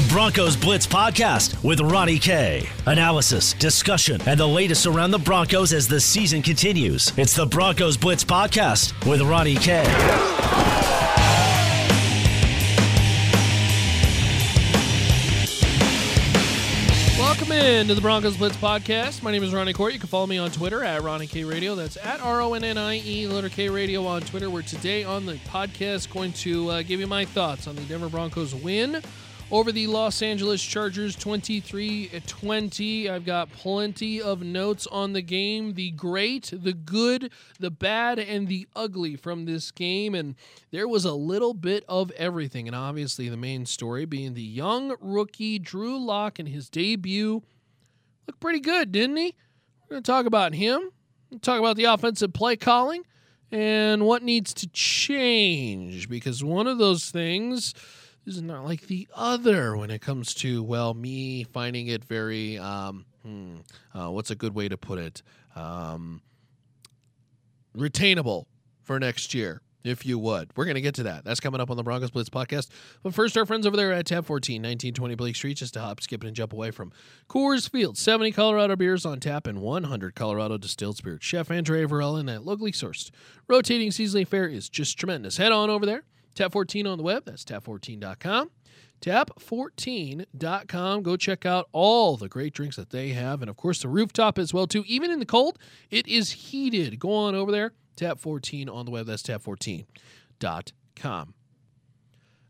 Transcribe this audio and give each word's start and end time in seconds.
The 0.00 0.08
Broncos 0.08 0.56
Blitz 0.56 0.86
Podcast 0.86 1.62
with 1.62 1.78
Ronnie 1.78 2.18
K. 2.18 2.66
Analysis, 2.86 3.52
discussion, 3.52 4.18
and 4.24 4.40
the 4.40 4.48
latest 4.48 4.86
around 4.86 5.10
the 5.10 5.18
Broncos 5.18 5.74
as 5.74 5.86
the 5.86 6.00
season 6.00 6.40
continues. 6.40 7.12
It's 7.18 7.36
the 7.36 7.44
Broncos 7.44 7.98
Blitz 7.98 8.24
Podcast 8.24 8.94
with 9.06 9.20
Ronnie 9.20 9.56
K. 9.56 9.82
Welcome 17.18 17.52
in 17.52 17.88
to 17.88 17.94
the 17.94 18.00
Broncos 18.00 18.38
Blitz 18.38 18.56
podcast. 18.56 19.22
My 19.22 19.30
name 19.30 19.42
is 19.42 19.52
Ronnie 19.52 19.74
Kohrs. 19.74 19.92
You 19.92 19.98
can 19.98 20.08
follow 20.08 20.26
me 20.26 20.38
on 20.38 20.50
Twitter 20.50 20.82
at 20.82 21.02
Ronnie 21.02 21.26
K 21.26 21.44
Radio. 21.44 21.74
That's 21.74 21.98
at 21.98 22.22
R 22.22 22.40
O 22.40 22.54
N 22.54 22.64
N 22.64 22.78
I 22.78 23.02
E 23.04 23.26
letter 23.26 23.50
K 23.50 23.68
Radio 23.68 24.06
on 24.06 24.22
Twitter. 24.22 24.48
We're 24.48 24.62
today 24.62 25.04
on 25.04 25.26
the 25.26 25.34
podcast 25.34 26.10
going 26.10 26.32
to 26.32 26.70
uh, 26.70 26.82
give 26.82 27.00
you 27.00 27.06
my 27.06 27.26
thoughts 27.26 27.66
on 27.66 27.76
the 27.76 27.82
Denver 27.82 28.08
Broncos 28.08 28.54
win 28.54 29.02
over 29.50 29.72
the 29.72 29.88
Los 29.88 30.22
Angeles 30.22 30.62
Chargers 30.62 31.16
23 31.16 32.10
uh, 32.14 32.20
20. 32.26 33.10
I've 33.10 33.24
got 33.24 33.50
plenty 33.52 34.22
of 34.22 34.42
notes 34.42 34.86
on 34.86 35.12
the 35.12 35.22
game 35.22 35.74
the 35.74 35.90
great, 35.90 36.52
the 36.52 36.72
good, 36.72 37.32
the 37.58 37.70
bad, 37.70 38.18
and 38.18 38.46
the 38.46 38.68
ugly 38.76 39.16
from 39.16 39.46
this 39.46 39.72
game. 39.72 40.14
And 40.14 40.36
there 40.70 40.86
was 40.86 41.04
a 41.04 41.14
little 41.14 41.54
bit 41.54 41.84
of 41.88 42.12
everything. 42.12 42.68
And 42.68 42.76
obviously, 42.76 43.28
the 43.28 43.36
main 43.36 43.66
story 43.66 44.04
being 44.04 44.34
the 44.34 44.42
young 44.42 44.96
rookie 45.00 45.58
Drew 45.58 45.98
Lock 45.98 46.38
and 46.38 46.48
his 46.48 46.68
debut. 46.68 47.42
Looked 48.26 48.40
pretty 48.40 48.60
good, 48.60 48.92
didn't 48.92 49.16
he? 49.16 49.34
We're 49.82 49.96
going 49.96 50.02
to 50.04 50.10
talk 50.10 50.26
about 50.26 50.54
him, 50.54 50.90
talk 51.42 51.58
about 51.58 51.76
the 51.76 51.84
offensive 51.84 52.32
play 52.32 52.54
calling, 52.54 53.02
and 53.50 54.06
what 54.06 54.22
needs 54.22 54.54
to 54.54 54.68
change 54.68 56.08
because 56.08 56.44
one 56.44 56.68
of 56.68 56.78
those 56.78 57.10
things 57.10 57.74
is 58.26 58.42
not 58.42 58.64
like 58.64 58.82
the 58.82 59.08
other 59.14 59.76
when 59.76 59.90
it 59.90 60.00
comes 60.00 60.34
to 60.34 60.62
well 60.62 60.94
me 60.94 61.44
finding 61.44 61.88
it 61.88 62.04
very 62.04 62.58
um, 62.58 63.04
hmm, 63.24 63.56
uh, 63.94 64.10
what's 64.10 64.30
a 64.30 64.34
good 64.34 64.54
way 64.54 64.68
to 64.68 64.76
put 64.76 64.98
it 64.98 65.22
um, 65.56 66.22
retainable 67.76 68.44
for 68.82 68.98
next 68.98 69.34
year 69.34 69.62
if 69.84 70.04
you 70.04 70.18
would. 70.18 70.50
We're 70.56 70.64
going 70.64 70.74
to 70.74 70.80
get 70.80 70.94
to 70.96 71.04
that. 71.04 71.24
That's 71.24 71.40
coming 71.40 71.60
up 71.60 71.70
on 71.70 71.76
the 71.76 71.82
Broncos 71.82 72.10
Blitz 72.10 72.28
podcast. 72.28 72.68
But 73.02 73.14
first, 73.14 73.36
our 73.36 73.46
friends 73.46 73.66
over 73.66 73.76
there 73.76 73.92
at 73.92 74.06
Tap 74.06 74.24
14, 74.24 74.56
1920 74.56 75.14
Blake 75.14 75.36
Street, 75.36 75.56
just 75.56 75.74
to 75.74 75.80
hop, 75.80 76.00
skip, 76.00 76.22
and 76.22 76.34
jump 76.34 76.52
away 76.52 76.70
from 76.70 76.92
Coors 77.28 77.68
Field. 77.68 77.96
70 77.96 78.32
Colorado 78.32 78.76
beers 78.76 79.06
on 79.06 79.20
tap 79.20 79.46
and 79.46 79.60
100 79.60 80.14
Colorado 80.14 80.58
distilled 80.58 80.96
spirits. 80.96 81.24
Chef 81.24 81.50
Andre 81.50 81.84
Averell 81.84 82.16
and 82.16 82.28
that 82.28 82.44
locally 82.44 82.72
sourced 82.72 83.10
rotating 83.48 83.90
seasoning 83.90 84.26
fare 84.26 84.48
is 84.48 84.68
just 84.68 84.98
tremendous. 84.98 85.36
Head 85.36 85.52
on 85.52 85.70
over 85.70 85.86
there. 85.86 86.04
Tap 86.34 86.52
14 86.52 86.86
on 86.86 86.98
the 86.98 87.04
web. 87.04 87.24
That's 87.24 87.44
tab14.com. 87.44 88.50
Tab14.com. 89.00 91.02
Go 91.02 91.16
check 91.16 91.46
out 91.46 91.68
all 91.72 92.16
the 92.16 92.28
great 92.28 92.52
drinks 92.52 92.76
that 92.76 92.90
they 92.90 93.10
have. 93.10 93.40
And 93.40 93.48
of 93.48 93.56
course, 93.56 93.82
the 93.82 93.88
rooftop 93.88 94.38
as 94.38 94.54
well, 94.54 94.66
too. 94.66 94.84
Even 94.86 95.10
in 95.10 95.18
the 95.18 95.26
cold, 95.26 95.58
it 95.90 96.06
is 96.06 96.32
heated. 96.32 96.98
Go 96.98 97.12
on 97.12 97.34
over 97.34 97.50
there. 97.50 97.72
Tap14 97.96 98.72
on 98.72 98.84
the 98.84 98.90
web. 98.90 99.06
That's 99.06 99.22
tab14.com. 99.22 101.34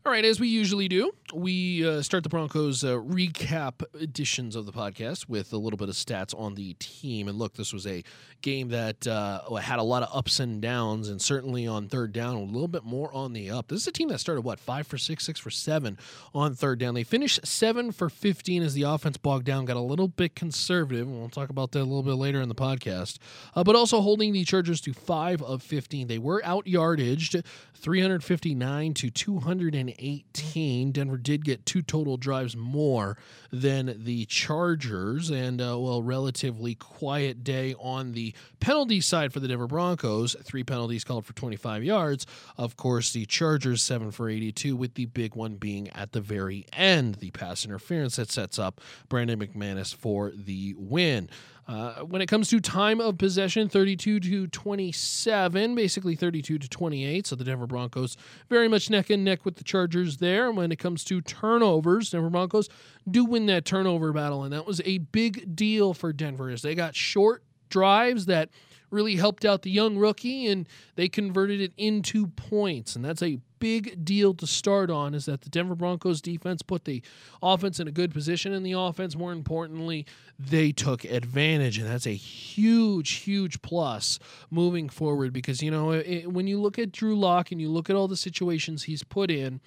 All 0.06 0.12
right, 0.12 0.24
as 0.24 0.40
we 0.40 0.48
usually 0.48 0.88
do, 0.88 1.12
we 1.32 1.86
uh, 1.86 2.02
start 2.02 2.22
the 2.22 2.28
Broncos 2.28 2.84
uh, 2.84 2.94
recap 2.94 3.82
editions 4.00 4.56
of 4.56 4.66
the 4.66 4.72
podcast 4.72 5.28
with 5.28 5.52
a 5.52 5.56
little 5.56 5.76
bit 5.76 5.88
of 5.88 5.94
stats 5.94 6.38
on 6.38 6.54
the 6.54 6.74
team. 6.78 7.28
And 7.28 7.38
look, 7.38 7.54
this 7.54 7.72
was 7.72 7.86
a 7.86 8.02
game 8.42 8.68
that 8.68 9.06
uh, 9.06 9.54
had 9.54 9.78
a 9.78 9.82
lot 9.82 10.02
of 10.02 10.14
ups 10.16 10.40
and 10.40 10.60
downs, 10.60 11.08
and 11.08 11.20
certainly 11.20 11.66
on 11.66 11.88
third 11.88 12.12
down, 12.12 12.36
a 12.36 12.42
little 12.42 12.68
bit 12.68 12.84
more 12.84 13.12
on 13.14 13.32
the 13.32 13.50
up. 13.50 13.68
This 13.68 13.82
is 13.82 13.86
a 13.86 13.92
team 13.92 14.08
that 14.08 14.18
started, 14.18 14.42
what, 14.42 14.58
five 14.58 14.86
for 14.86 14.98
six, 14.98 15.24
six 15.24 15.38
for 15.38 15.50
seven 15.50 15.98
on 16.34 16.54
third 16.54 16.78
down. 16.78 16.94
They 16.94 17.04
finished 17.04 17.46
seven 17.46 17.92
for 17.92 18.08
15 18.08 18.62
as 18.62 18.74
the 18.74 18.82
offense 18.82 19.16
bogged 19.16 19.44
down, 19.44 19.64
got 19.66 19.76
a 19.76 19.80
little 19.80 20.08
bit 20.08 20.34
conservative, 20.34 21.06
and 21.06 21.18
we'll 21.18 21.28
talk 21.28 21.50
about 21.50 21.72
that 21.72 21.80
a 21.80 21.84
little 21.84 22.02
bit 22.02 22.14
later 22.14 22.40
in 22.40 22.48
the 22.48 22.54
podcast, 22.54 23.18
uh, 23.54 23.62
but 23.62 23.76
also 23.76 24.00
holding 24.00 24.32
the 24.32 24.44
Chargers 24.44 24.80
to 24.80 24.92
five 24.92 25.42
of 25.42 25.62
15. 25.62 26.08
They 26.08 26.18
were 26.18 26.42
out 26.44 26.66
yardaged 26.66 27.44
359 27.74 28.94
to 28.94 29.10
218. 29.10 30.92
Denver 30.92 31.19
did 31.22 31.44
get 31.44 31.66
two 31.66 31.82
total 31.82 32.16
drives 32.16 32.56
more 32.56 33.16
than 33.50 34.04
the 34.04 34.24
Chargers, 34.26 35.30
and 35.30 35.60
uh, 35.60 35.78
well, 35.78 36.02
relatively 36.02 36.74
quiet 36.74 37.44
day 37.44 37.74
on 37.78 38.12
the 38.12 38.34
penalty 38.60 39.00
side 39.00 39.32
for 39.32 39.40
the 39.40 39.48
Denver 39.48 39.66
Broncos. 39.66 40.36
Three 40.42 40.64
penalties 40.64 41.04
called 41.04 41.26
for 41.26 41.32
25 41.34 41.84
yards. 41.84 42.26
Of 42.56 42.76
course, 42.76 43.12
the 43.12 43.26
Chargers 43.26 43.82
seven 43.82 44.10
for 44.10 44.28
82, 44.28 44.76
with 44.76 44.94
the 44.94 45.06
big 45.06 45.34
one 45.34 45.56
being 45.56 45.88
at 45.90 46.12
the 46.12 46.20
very 46.20 46.66
end, 46.72 47.16
the 47.16 47.30
pass 47.30 47.64
interference 47.64 48.16
that 48.16 48.30
sets 48.30 48.58
up 48.58 48.80
Brandon 49.08 49.38
McManus 49.38 49.94
for 49.94 50.32
the 50.34 50.74
win. 50.76 51.28
Uh, 51.70 52.00
when 52.00 52.20
it 52.20 52.26
comes 52.26 52.48
to 52.48 52.58
time 52.58 53.00
of 53.00 53.16
possession, 53.16 53.68
32 53.68 54.18
to 54.18 54.46
27, 54.48 55.74
basically 55.76 56.16
32 56.16 56.58
to 56.58 56.68
28. 56.68 57.28
So 57.28 57.36
the 57.36 57.44
Denver 57.44 57.68
Broncos 57.68 58.16
very 58.48 58.66
much 58.66 58.90
neck 58.90 59.08
and 59.08 59.24
neck 59.24 59.44
with 59.44 59.54
the 59.54 59.62
Chargers 59.62 60.16
there. 60.16 60.48
And 60.48 60.56
when 60.56 60.72
it 60.72 60.80
comes 60.80 61.04
to 61.04 61.20
turnovers, 61.20 62.10
Denver 62.10 62.28
Broncos 62.28 62.68
do 63.08 63.24
win 63.24 63.46
that 63.46 63.64
turnover 63.64 64.12
battle, 64.12 64.42
and 64.42 64.52
that 64.52 64.66
was 64.66 64.80
a 64.84 64.98
big 64.98 65.54
deal 65.54 65.94
for 65.94 66.12
Denver 66.12 66.50
as 66.50 66.62
they 66.62 66.74
got 66.74 66.96
short 66.96 67.44
drives 67.68 68.26
that 68.26 68.50
really 68.90 69.16
helped 69.16 69.44
out 69.44 69.62
the 69.62 69.70
young 69.70 69.96
rookie 69.96 70.46
and 70.46 70.68
they 70.96 71.08
converted 71.08 71.60
it 71.60 71.72
into 71.76 72.26
points. 72.28 72.96
And 72.96 73.04
that's 73.04 73.22
a 73.22 73.38
big 73.58 74.04
deal 74.04 74.32
to 74.34 74.46
start 74.46 74.90
on 74.90 75.14
is 75.14 75.26
that 75.26 75.42
the 75.42 75.50
Denver 75.50 75.74
Broncos 75.74 76.20
defense 76.20 76.62
put 76.62 76.86
the 76.86 77.02
offense 77.42 77.78
in 77.78 77.86
a 77.86 77.92
good 77.92 78.12
position 78.12 78.52
in 78.54 78.62
the 78.62 78.72
offense 78.72 79.14
more 79.14 79.32
importantly 79.32 80.06
they 80.38 80.72
took 80.72 81.04
advantage. 81.04 81.78
And 81.78 81.86
that's 81.86 82.06
a 82.06 82.14
huge 82.14 83.10
huge 83.10 83.60
plus 83.62 84.18
moving 84.50 84.88
forward 84.88 85.32
because 85.32 85.62
you 85.62 85.70
know 85.70 85.90
it, 85.92 86.32
when 86.32 86.46
you 86.46 86.60
look 86.60 86.78
at 86.78 86.90
Drew 86.90 87.16
Lock 87.16 87.52
and 87.52 87.60
you 87.60 87.68
look 87.68 87.90
at 87.90 87.96
all 87.96 88.08
the 88.08 88.16
situations 88.16 88.84
he's 88.84 89.02
put 89.02 89.30
in 89.30 89.60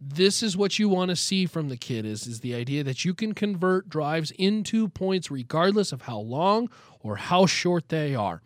this 0.00 0.42
is 0.42 0.56
what 0.56 0.78
you 0.78 0.88
want 0.88 1.10
to 1.10 1.16
see 1.16 1.46
from 1.46 1.68
the 1.68 1.76
kid 1.76 2.04
is, 2.04 2.26
is 2.26 2.40
the 2.40 2.54
idea 2.54 2.84
that 2.84 3.04
you 3.04 3.14
can 3.14 3.34
convert 3.34 3.88
drives 3.88 4.30
into 4.32 4.88
points 4.88 5.30
regardless 5.30 5.92
of 5.92 6.02
how 6.02 6.18
long 6.18 6.70
or 7.00 7.16
how 7.16 7.46
short 7.46 7.88
they 7.88 8.14
are. 8.14 8.42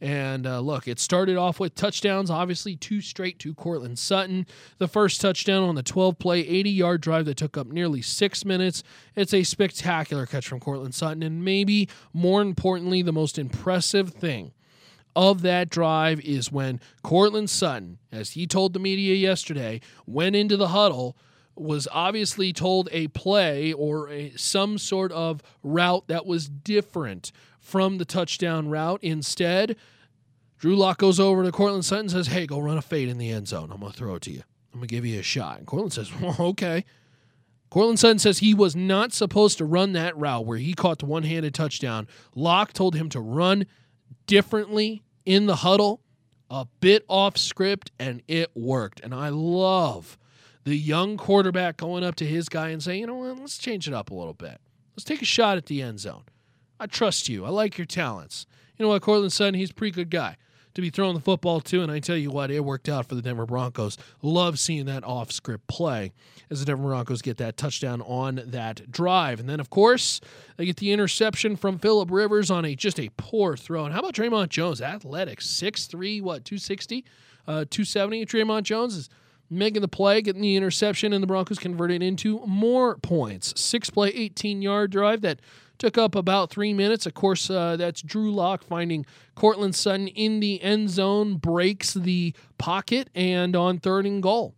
And 0.00 0.46
uh, 0.46 0.60
look, 0.60 0.86
it 0.86 0.98
started 0.98 1.36
off 1.36 1.58
with 1.60 1.74
touchdowns, 1.74 2.30
obviously 2.30 2.76
two 2.76 3.00
straight 3.00 3.38
to 3.38 3.54
Courtland 3.54 3.98
Sutton. 3.98 4.46
The 4.78 4.88
first 4.88 5.20
touchdown 5.20 5.62
on 5.62 5.76
the 5.76 5.82
12 5.82 6.18
play, 6.18 6.40
80 6.40 6.70
yard 6.70 7.00
drive 7.00 7.24
that 7.26 7.36
took 7.36 7.56
up 7.56 7.68
nearly 7.68 8.02
six 8.02 8.44
minutes. 8.44 8.82
It's 9.14 9.32
a 9.32 9.44
spectacular 9.44 10.26
catch 10.26 10.46
from 10.46 10.60
Courtland 10.60 10.94
Sutton. 10.94 11.22
And 11.22 11.44
maybe 11.44 11.88
more 12.12 12.42
importantly, 12.42 13.02
the 13.02 13.12
most 13.12 13.38
impressive 13.38 14.10
thing 14.10 14.52
of 15.16 15.42
that 15.42 15.68
drive 15.68 16.20
is 16.20 16.50
when 16.50 16.80
Courtland 17.02 17.50
Sutton, 17.50 17.98
as 18.10 18.32
he 18.32 18.46
told 18.46 18.72
the 18.72 18.78
media 18.78 19.14
yesterday, 19.14 19.80
went 20.06 20.36
into 20.36 20.56
the 20.56 20.68
huddle, 20.68 21.16
was 21.56 21.86
obviously 21.92 22.52
told 22.52 22.88
a 22.90 23.08
play 23.08 23.72
or 23.72 24.10
a, 24.10 24.32
some 24.36 24.76
sort 24.78 25.12
of 25.12 25.42
route 25.62 26.04
that 26.08 26.26
was 26.26 26.48
different 26.48 27.30
from 27.60 27.98
the 27.98 28.04
touchdown 28.04 28.68
route. 28.68 28.98
Instead, 29.02 29.76
Drew 30.58 30.76
Lock 30.76 30.98
goes 30.98 31.20
over 31.20 31.44
to 31.44 31.52
Courtland 31.52 31.84
Sutton 31.84 32.06
and 32.06 32.10
says, 32.10 32.26
Hey, 32.28 32.46
go 32.46 32.58
run 32.58 32.78
a 32.78 32.82
fade 32.82 33.08
in 33.08 33.18
the 33.18 33.30
end 33.30 33.48
zone. 33.48 33.70
I'm 33.70 33.80
going 33.80 33.92
to 33.92 33.98
throw 33.98 34.16
it 34.16 34.22
to 34.22 34.30
you. 34.32 34.42
I'm 34.72 34.80
going 34.80 34.88
to 34.88 34.94
give 34.94 35.06
you 35.06 35.20
a 35.20 35.22
shot. 35.22 35.58
And 35.58 35.66
Courtland 35.66 35.92
says, 35.92 36.10
Well, 36.20 36.36
okay. 36.40 36.84
Courtland 37.70 37.98
Sutton 37.98 38.18
says 38.18 38.38
he 38.38 38.54
was 38.54 38.76
not 38.76 39.12
supposed 39.12 39.58
to 39.58 39.64
run 39.64 39.92
that 39.92 40.16
route 40.16 40.46
where 40.46 40.58
he 40.58 40.74
caught 40.74 41.00
the 41.00 41.06
one 41.06 41.24
handed 41.24 41.54
touchdown. 41.54 42.06
Lock 42.34 42.72
told 42.72 42.94
him 42.94 43.08
to 43.10 43.20
run 43.20 43.66
differently 44.26 45.02
in 45.24 45.46
the 45.46 45.56
huddle, 45.56 46.00
a 46.50 46.66
bit 46.80 47.04
off 47.08 47.36
script, 47.36 47.90
and 47.98 48.22
it 48.28 48.50
worked. 48.54 49.00
And 49.00 49.14
I 49.14 49.28
love 49.30 50.18
the 50.64 50.76
young 50.76 51.16
quarterback 51.16 51.76
going 51.76 52.04
up 52.04 52.14
to 52.16 52.26
his 52.26 52.48
guy 52.48 52.70
and 52.70 52.82
saying, 52.82 53.00
you 53.00 53.06
know 53.06 53.16
what, 53.16 53.38
let's 53.38 53.58
change 53.58 53.86
it 53.88 53.94
up 53.94 54.10
a 54.10 54.14
little 54.14 54.34
bit. 54.34 54.60
Let's 54.94 55.04
take 55.04 55.22
a 55.22 55.26
shot 55.26 55.56
at 55.56 55.66
the 55.66 55.82
end 55.82 56.00
zone. 56.00 56.24
I 56.78 56.86
trust 56.86 57.28
you. 57.28 57.44
I 57.44 57.50
like 57.50 57.78
your 57.78 57.86
talents. 57.86 58.46
You 58.76 58.84
know 58.84 58.90
what, 58.90 59.02
Courtland 59.02 59.32
Sutton, 59.32 59.54
he's 59.54 59.70
a 59.70 59.74
pretty 59.74 59.94
good 59.94 60.10
guy 60.10 60.36
to 60.74 60.82
be 60.82 60.90
throwing 60.90 61.14
the 61.14 61.20
football 61.20 61.60
to. 61.60 61.82
And 61.82 61.90
I 61.90 62.00
tell 62.00 62.16
you 62.16 62.30
what, 62.30 62.50
it 62.50 62.60
worked 62.60 62.88
out 62.88 63.06
for 63.06 63.14
the 63.14 63.22
Denver 63.22 63.46
Broncos. 63.46 63.96
Love 64.22 64.58
seeing 64.58 64.86
that 64.86 65.04
off 65.04 65.32
script 65.32 65.66
play 65.66 66.12
as 66.50 66.60
the 66.60 66.66
Denver 66.66 66.84
Broncos 66.84 67.22
get 67.22 67.36
that 67.38 67.56
touchdown 67.56 68.02
on 68.02 68.42
that 68.46 68.90
drive. 68.90 69.40
And 69.40 69.48
then, 69.48 69.60
of 69.60 69.70
course, 69.70 70.20
they 70.56 70.66
get 70.66 70.76
the 70.76 70.92
interception 70.92 71.56
from 71.56 71.78
Philip 71.78 72.10
Rivers 72.10 72.50
on 72.50 72.64
a 72.64 72.74
just 72.74 72.98
a 72.98 73.10
poor 73.16 73.56
throw. 73.56 73.84
And 73.84 73.94
how 73.94 74.00
about 74.00 74.14
Dre'Mont 74.14 74.48
Jones? 74.48 74.80
Athletic, 74.80 75.40
6'3, 75.40 76.20
what, 76.20 76.44
260? 76.44 77.04
Uh, 77.46 77.64
270. 77.68 78.26
Dre'Mont 78.26 78.62
Jones 78.62 78.96
is 78.96 79.10
making 79.50 79.82
the 79.82 79.88
play, 79.88 80.22
getting 80.22 80.42
the 80.42 80.56
interception, 80.56 81.12
and 81.12 81.22
the 81.22 81.26
Broncos 81.26 81.58
converted 81.58 82.02
into 82.02 82.44
more 82.46 82.96
points. 82.98 83.58
Six 83.60 83.90
play, 83.90 84.08
18 84.08 84.62
yard 84.62 84.90
drive 84.90 85.20
that 85.22 85.40
Took 85.78 85.98
up 85.98 86.14
about 86.14 86.50
three 86.50 86.72
minutes. 86.72 87.04
Of 87.04 87.14
course, 87.14 87.50
uh, 87.50 87.76
that's 87.76 88.00
Drew 88.00 88.32
Lock 88.32 88.62
finding 88.64 89.04
Courtland 89.34 89.74
Sutton 89.74 90.08
in 90.08 90.40
the 90.40 90.62
end 90.62 90.88
zone, 90.90 91.36
breaks 91.36 91.94
the 91.94 92.34
pocket, 92.58 93.10
and 93.14 93.56
on 93.56 93.78
third 93.80 94.06
and 94.06 94.22
goal. 94.22 94.54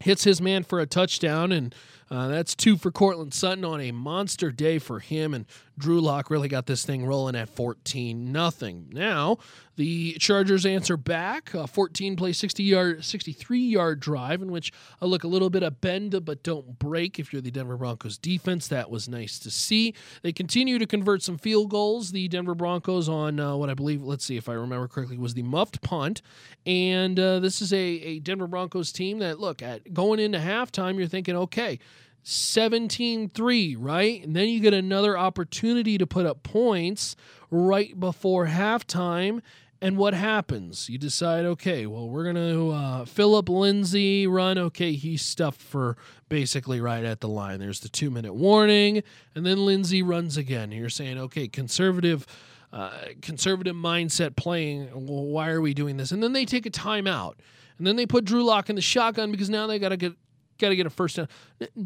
Hits 0.00 0.24
his 0.24 0.40
man 0.40 0.62
for 0.62 0.80
a 0.80 0.86
touchdown, 0.86 1.52
and 1.52 1.74
Uh, 2.12 2.26
that's 2.26 2.56
two 2.56 2.76
for 2.76 2.90
Courtland 2.90 3.32
Sutton 3.32 3.64
on 3.64 3.80
a 3.80 3.92
monster 3.92 4.50
day 4.50 4.80
for 4.80 4.98
him, 4.98 5.32
and 5.32 5.46
Drew 5.80 6.00
Lock 6.00 6.30
really 6.30 6.48
got 6.48 6.66
this 6.66 6.84
thing 6.84 7.04
rolling 7.04 7.34
at 7.34 7.48
14 7.48 8.30
nothing. 8.30 8.88
Now 8.92 9.38
the 9.76 10.12
Chargers 10.20 10.66
answer 10.66 10.98
back. 10.98 11.54
Uh, 11.54 11.66
14 11.66 12.14
play 12.14 12.32
60 12.32 12.62
yard, 12.62 13.04
63 13.04 13.58
yard 13.60 13.98
drive 13.98 14.42
in 14.42 14.52
which 14.52 14.72
I 15.00 15.06
look 15.06 15.24
a 15.24 15.28
little 15.28 15.48
bit 15.48 15.62
of 15.62 15.80
bend 15.80 16.24
but 16.24 16.42
don't 16.42 16.78
break. 16.78 17.18
If 17.18 17.32
you're 17.32 17.40
the 17.40 17.50
Denver 17.50 17.78
Broncos 17.78 18.18
defense, 18.18 18.68
that 18.68 18.90
was 18.90 19.08
nice 19.08 19.38
to 19.40 19.50
see. 19.50 19.94
They 20.22 20.32
continue 20.32 20.78
to 20.78 20.86
convert 20.86 21.22
some 21.22 21.38
field 21.38 21.70
goals. 21.70 22.12
The 22.12 22.28
Denver 22.28 22.54
Broncos 22.54 23.08
on 23.08 23.40
uh, 23.40 23.56
what 23.56 23.70
I 23.70 23.74
believe, 23.74 24.02
let's 24.02 24.24
see 24.24 24.36
if 24.36 24.48
I 24.48 24.52
remember 24.52 24.86
correctly, 24.86 25.16
was 25.16 25.34
the 25.34 25.42
muffed 25.42 25.80
punt, 25.80 26.20
and 26.66 27.18
uh, 27.18 27.40
this 27.40 27.62
is 27.62 27.72
a, 27.72 27.76
a 27.78 28.18
Denver 28.18 28.46
Broncos 28.46 28.92
team 28.92 29.18
that 29.20 29.40
look 29.40 29.62
at 29.62 29.94
going 29.94 30.20
into 30.20 30.38
halftime. 30.38 30.98
You're 30.98 31.06
thinking, 31.06 31.36
okay 31.36 31.78
17 32.22 33.30
3, 33.30 33.76
right? 33.76 34.24
And 34.24 34.34
then 34.34 34.48
you 34.48 34.60
get 34.60 34.74
another 34.74 35.16
opportunity 35.16 35.98
to 35.98 36.06
put 36.06 36.26
up 36.26 36.42
points 36.42 37.16
right 37.50 37.98
before 37.98 38.46
halftime. 38.46 39.40
And 39.82 39.96
what 39.96 40.12
happens? 40.12 40.90
You 40.90 40.98
decide, 40.98 41.46
okay, 41.46 41.86
well, 41.86 42.06
we're 42.06 42.24
going 42.24 42.36
to 42.36 42.70
uh, 42.70 43.04
Phillip 43.06 43.48
Lindsay 43.48 44.26
run. 44.26 44.58
Okay, 44.58 44.92
he's 44.92 45.22
stuffed 45.22 45.62
for 45.62 45.96
basically 46.28 46.82
right 46.82 47.04
at 47.04 47.20
the 47.20 47.28
line. 47.28 47.60
There's 47.60 47.80
the 47.80 47.88
two 47.88 48.10
minute 48.10 48.34
warning. 48.34 49.02
And 49.34 49.46
then 49.46 49.64
Lindsay 49.64 50.02
runs 50.02 50.36
again. 50.36 50.70
You're 50.70 50.90
saying, 50.90 51.18
okay, 51.18 51.48
conservative. 51.48 52.26
Uh, 52.72 52.92
conservative 53.20 53.74
mindset 53.74 54.36
playing. 54.36 54.88
Well, 54.92 55.24
why 55.24 55.50
are 55.50 55.60
we 55.60 55.74
doing 55.74 55.96
this? 55.96 56.12
And 56.12 56.22
then 56.22 56.34
they 56.34 56.44
take 56.44 56.66
a 56.66 56.70
timeout, 56.70 57.34
and 57.78 57.84
then 57.84 57.96
they 57.96 58.06
put 58.06 58.24
Drew 58.24 58.44
Lock 58.44 58.70
in 58.70 58.76
the 58.76 58.80
shotgun 58.80 59.32
because 59.32 59.50
now 59.50 59.66
they 59.66 59.80
got 59.80 59.88
to 59.88 59.96
get 59.96 60.12
got 60.60 60.68
to 60.68 60.76
get 60.76 60.86
a 60.86 60.90
first 60.90 61.16
down. 61.16 61.28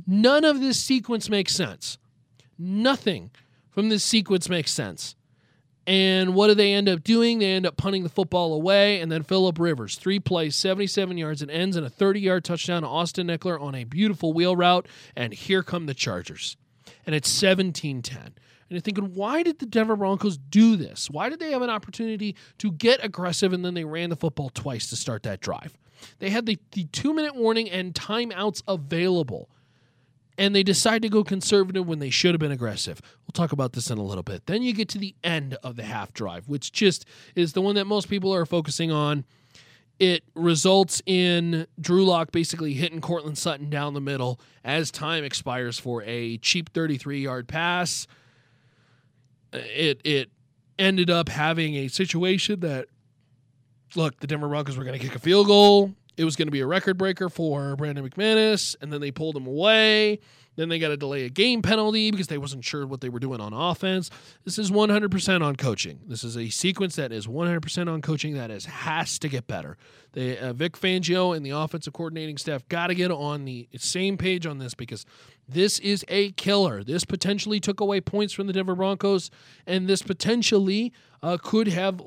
None 0.06 0.44
of 0.44 0.61
this 0.61 0.79
sequence 0.79 1.31
makes 1.31 1.55
sense. 1.55 1.99
Nothing 2.59 3.31
from 3.71 3.88
this 3.88 4.05
sequence 4.05 4.49
makes 4.49 4.71
sense. 4.71 5.17
And 5.87 6.35
what 6.35 6.47
do 6.47 6.55
they 6.55 6.73
end 6.73 6.88
up 6.88 7.05
doing? 7.05 7.38
They 7.38 7.53
end 7.53 7.67
up 7.67 7.76
punting 7.76 8.05
the 8.05 8.09
football 8.09 8.55
away, 8.55 9.00
and 9.00 9.12
then 9.12 9.23
Philip 9.23 9.59
Rivers, 9.59 9.97
three 9.97 10.19
plays, 10.19 10.56
77 10.56 11.19
yards, 11.19 11.43
and 11.43 11.50
ends 11.50 11.76
in 11.76 11.85
a 11.85 11.91
30 11.91 12.21
yard 12.21 12.44
touchdown 12.44 12.82
to 12.82 12.88
Austin 12.88 13.26
Ekeler 13.26 13.61
on 13.61 13.75
a 13.75 13.85
beautiful 13.85 14.32
wheel 14.32 14.56
route. 14.56 14.87
And 15.15 15.35
here 15.35 15.62
come 15.62 15.87
the 15.87 15.94
Chargers. 15.94 16.56
And 17.06 17.15
it's 17.15 17.29
17 17.29 18.00
10. 18.00 18.19
And 18.23 18.35
you're 18.71 18.81
thinking, 18.81 19.12
why 19.15 19.43
did 19.43 19.59
the 19.59 19.67
Denver 19.67 19.94
Broncos 19.94 20.38
do 20.38 20.76
this? 20.76 21.11
Why 21.11 21.29
did 21.29 21.38
they 21.38 21.53
have 21.53 21.61
an 21.61 21.69
opportunity 21.69 22.35
to 22.59 22.73
get 22.73 23.05
aggressive 23.05 23.53
and 23.53 23.62
then 23.62 23.75
they 23.75 23.85
ran 23.85 24.09
the 24.09 24.17
football 24.17 24.49
twice 24.49 24.88
to 24.88 24.97
start 24.97 25.23
that 25.25 25.41
drive? 25.41 25.76
They 26.18 26.30
had 26.30 26.46
the, 26.46 26.58
the 26.72 26.84
two 26.84 27.14
minute 27.14 27.34
warning 27.34 27.70
and 27.70 27.94
timeouts 27.94 28.62
available. 28.66 29.48
And 30.36 30.54
they 30.54 30.64
decide 30.64 31.02
to 31.02 31.08
go 31.08 31.22
conservative 31.22 31.86
when 31.86 32.00
they 32.00 32.10
should 32.10 32.34
have 32.34 32.40
been 32.40 32.50
aggressive. 32.50 33.00
We'll 33.20 33.32
talk 33.32 33.52
about 33.52 33.72
this 33.72 33.88
in 33.88 33.98
a 33.98 34.02
little 34.02 34.24
bit. 34.24 34.46
Then 34.46 34.62
you 34.62 34.72
get 34.72 34.88
to 34.90 34.98
the 34.98 35.14
end 35.22 35.56
of 35.62 35.76
the 35.76 35.84
half 35.84 36.12
drive, 36.12 36.48
which 36.48 36.72
just 36.72 37.06
is 37.36 37.52
the 37.52 37.60
one 37.60 37.76
that 37.76 37.84
most 37.84 38.08
people 38.08 38.34
are 38.34 38.44
focusing 38.44 38.90
on. 38.90 39.24
It 40.00 40.24
results 40.34 41.00
in 41.06 41.68
Drew 41.80 42.04
Lock 42.04 42.32
basically 42.32 42.74
hitting 42.74 43.00
Courtland 43.00 43.38
Sutton 43.38 43.70
down 43.70 43.94
the 43.94 44.00
middle 44.00 44.40
as 44.64 44.90
time 44.90 45.22
expires 45.22 45.78
for 45.78 46.02
a 46.02 46.38
cheap 46.38 46.72
33 46.72 47.20
yard 47.20 47.46
pass. 47.46 48.08
It 49.52 50.00
it 50.04 50.30
ended 50.80 51.10
up 51.10 51.28
having 51.28 51.76
a 51.76 51.86
situation 51.88 52.60
that 52.60 52.88
look, 53.96 54.19
the 54.20 54.26
Denver 54.26 54.49
Broncos 54.49 54.76
were 54.76 54.85
going 54.85 54.99
to 54.99 55.05
kick 55.05 55.14
a 55.14 55.19
field 55.19 55.46
goal. 55.46 55.93
It 56.17 56.25
was 56.25 56.37
going 56.37 56.46
to 56.46 56.52
be 56.52 56.61
a 56.61 56.67
record 56.67 56.96
breaker 56.96 57.29
for 57.29 57.75
Brandon 57.76 58.08
McManus, 58.08 58.76
and 58.81 58.93
then 58.93 59.00
they 59.00 59.11
pulled 59.11 59.37
him 59.37 59.46
away. 59.46 60.20
Then 60.56 60.69
they 60.69 60.79
got 60.79 60.88
to 60.88 60.96
delay 60.96 61.25
a 61.25 61.29
game 61.29 61.62
penalty 61.62 62.12
because 62.12 62.29
they 62.29 62.38
wasn't 62.38 62.64
sure 62.64 62.87
what 62.87 63.00
they 63.00 63.08
were 63.08 63.19
doing 63.19 63.41
on 63.41 63.52
offense. 63.52 64.11
This 64.44 64.58
is 64.58 64.70
100% 64.70 65.43
on 65.43 65.56
coaching. 65.56 66.00
This 66.06 66.23
is 66.23 66.37
a 66.37 66.49
sequence 66.50 66.94
that 66.96 67.11
is 67.11 67.26
100% 67.26 67.93
on 67.93 68.00
coaching 68.00 68.35
that 68.35 68.52
is 68.52 68.67
has 68.67 69.19
to 69.19 69.29
get 69.29 69.49
better. 69.49 69.76
They, 70.12 70.38
uh, 70.38 70.52
Vic 70.52 70.75
Fangio 70.75 71.37
and 71.37 71.44
the 71.44 71.50
offensive 71.50 71.93
coordinating 71.93 72.38
staff 72.38 72.69
got 72.69 72.87
to 72.87 72.94
get 72.94 73.11
on 73.11 73.44
the 73.44 73.69
same 73.76 74.17
page 74.17 74.47
on 74.47 74.58
this 74.58 74.75
because 74.75 75.05
this 75.49 75.81
is 75.81 76.05
a 76.06 76.31
killer. 76.32 76.85
This 76.85 77.05
potentially 77.05 77.58
took 77.58 77.81
away 77.81 78.00
points 78.00 78.32
from 78.32 78.47
the 78.47 78.52
Denver 78.52 78.76
Broncos, 78.76 79.31
and 79.67 79.88
this 79.88 80.02
potentially 80.02 80.93
uh, 81.20 81.37
could 81.43 81.67
have 81.67 82.00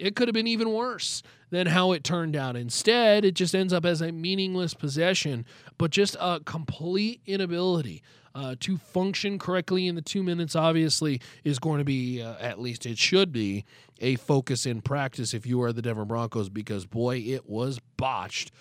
it 0.00 0.16
could 0.16 0.28
have 0.28 0.34
been 0.34 0.46
even 0.46 0.72
worse 0.72 1.22
than 1.50 1.66
how 1.66 1.92
it 1.92 2.02
turned 2.02 2.36
out. 2.36 2.56
Instead, 2.56 3.24
it 3.24 3.34
just 3.34 3.54
ends 3.54 3.72
up 3.72 3.84
as 3.84 4.00
a 4.00 4.12
meaningless 4.12 4.74
possession, 4.74 5.44
but 5.78 5.90
just 5.90 6.16
a 6.20 6.40
complete 6.44 7.20
inability 7.26 8.02
uh, 8.34 8.54
to 8.60 8.76
function 8.78 9.38
correctly 9.38 9.86
in 9.86 9.94
the 9.94 10.02
two 10.02 10.22
minutes, 10.22 10.54
obviously, 10.54 11.20
is 11.44 11.58
going 11.58 11.78
to 11.78 11.84
be, 11.84 12.22
uh, 12.22 12.36
at 12.40 12.60
least 12.60 12.86
it 12.86 12.98
should 12.98 13.32
be, 13.32 13.64
a 14.00 14.16
focus 14.16 14.66
in 14.66 14.80
practice 14.80 15.34
if 15.34 15.46
you 15.46 15.60
are 15.62 15.72
the 15.72 15.82
Denver 15.82 16.04
Broncos, 16.04 16.48
because 16.48 16.86
boy, 16.86 17.18
it 17.18 17.48
was 17.48 17.80
botched 17.96 18.52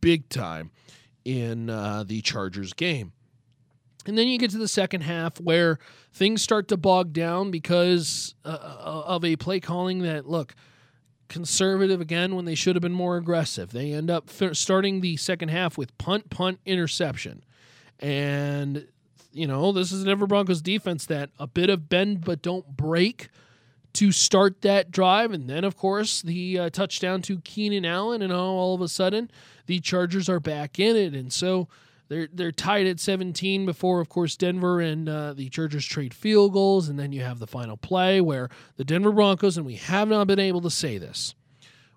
big 0.00 0.28
time 0.28 0.70
in 1.24 1.70
uh, 1.70 2.04
the 2.06 2.20
Chargers 2.20 2.72
game. 2.72 3.12
And 4.06 4.18
then 4.18 4.28
you 4.28 4.38
get 4.38 4.50
to 4.50 4.58
the 4.58 4.68
second 4.68 5.00
half 5.00 5.40
where 5.40 5.78
things 6.12 6.42
start 6.42 6.68
to 6.68 6.76
bog 6.76 7.14
down 7.14 7.50
because 7.50 8.34
uh, 8.44 8.48
uh, 8.48 9.02
of 9.06 9.24
a 9.24 9.36
play 9.36 9.60
calling 9.60 10.00
that, 10.00 10.28
look, 10.28 10.54
conservative 11.34 12.00
again 12.00 12.36
when 12.36 12.44
they 12.44 12.54
should 12.54 12.76
have 12.76 12.80
been 12.80 12.92
more 12.92 13.16
aggressive. 13.16 13.72
They 13.72 13.92
end 13.92 14.08
up 14.08 14.30
f- 14.40 14.54
starting 14.54 15.00
the 15.00 15.16
second 15.16 15.48
half 15.48 15.76
with 15.76 15.98
punt, 15.98 16.30
punt, 16.30 16.60
interception. 16.64 17.42
And, 17.98 18.86
you 19.32 19.48
know, 19.48 19.72
this 19.72 19.90
is 19.90 20.04
a 20.04 20.06
Denver 20.06 20.28
Broncos 20.28 20.62
defense 20.62 21.06
that 21.06 21.30
a 21.40 21.48
bit 21.48 21.70
of 21.70 21.88
bend 21.88 22.24
but 22.24 22.40
don't 22.40 22.76
break 22.76 23.30
to 23.94 24.12
start 24.12 24.62
that 24.62 24.92
drive. 24.92 25.32
And 25.32 25.50
then, 25.50 25.64
of 25.64 25.76
course, 25.76 26.22
the 26.22 26.56
uh, 26.56 26.70
touchdown 26.70 27.20
to 27.22 27.40
Keenan 27.40 27.84
Allen. 27.84 28.22
And 28.22 28.32
all 28.32 28.76
of 28.76 28.80
a 28.80 28.86
sudden, 28.86 29.28
the 29.66 29.80
Chargers 29.80 30.28
are 30.28 30.38
back 30.38 30.78
in 30.78 30.94
it. 30.94 31.14
And 31.14 31.32
so 31.32 31.66
they're 32.14 32.28
they're 32.32 32.52
tied 32.52 32.86
at 32.86 33.00
17 33.00 33.66
before, 33.66 34.00
of 34.00 34.08
course, 34.08 34.36
Denver 34.36 34.80
and 34.80 35.08
uh, 35.08 35.32
the 35.32 35.48
Chargers 35.48 35.84
trade 35.84 36.14
field 36.14 36.52
goals, 36.52 36.88
and 36.88 36.96
then 36.96 37.12
you 37.12 37.22
have 37.22 37.40
the 37.40 37.46
final 37.48 37.76
play 37.76 38.20
where 38.20 38.48
the 38.76 38.84
Denver 38.84 39.10
Broncos, 39.10 39.56
and 39.56 39.66
we 39.66 39.74
have 39.74 40.06
not 40.06 40.28
been 40.28 40.38
able 40.38 40.60
to 40.60 40.70
say 40.70 40.96
this, 40.96 41.34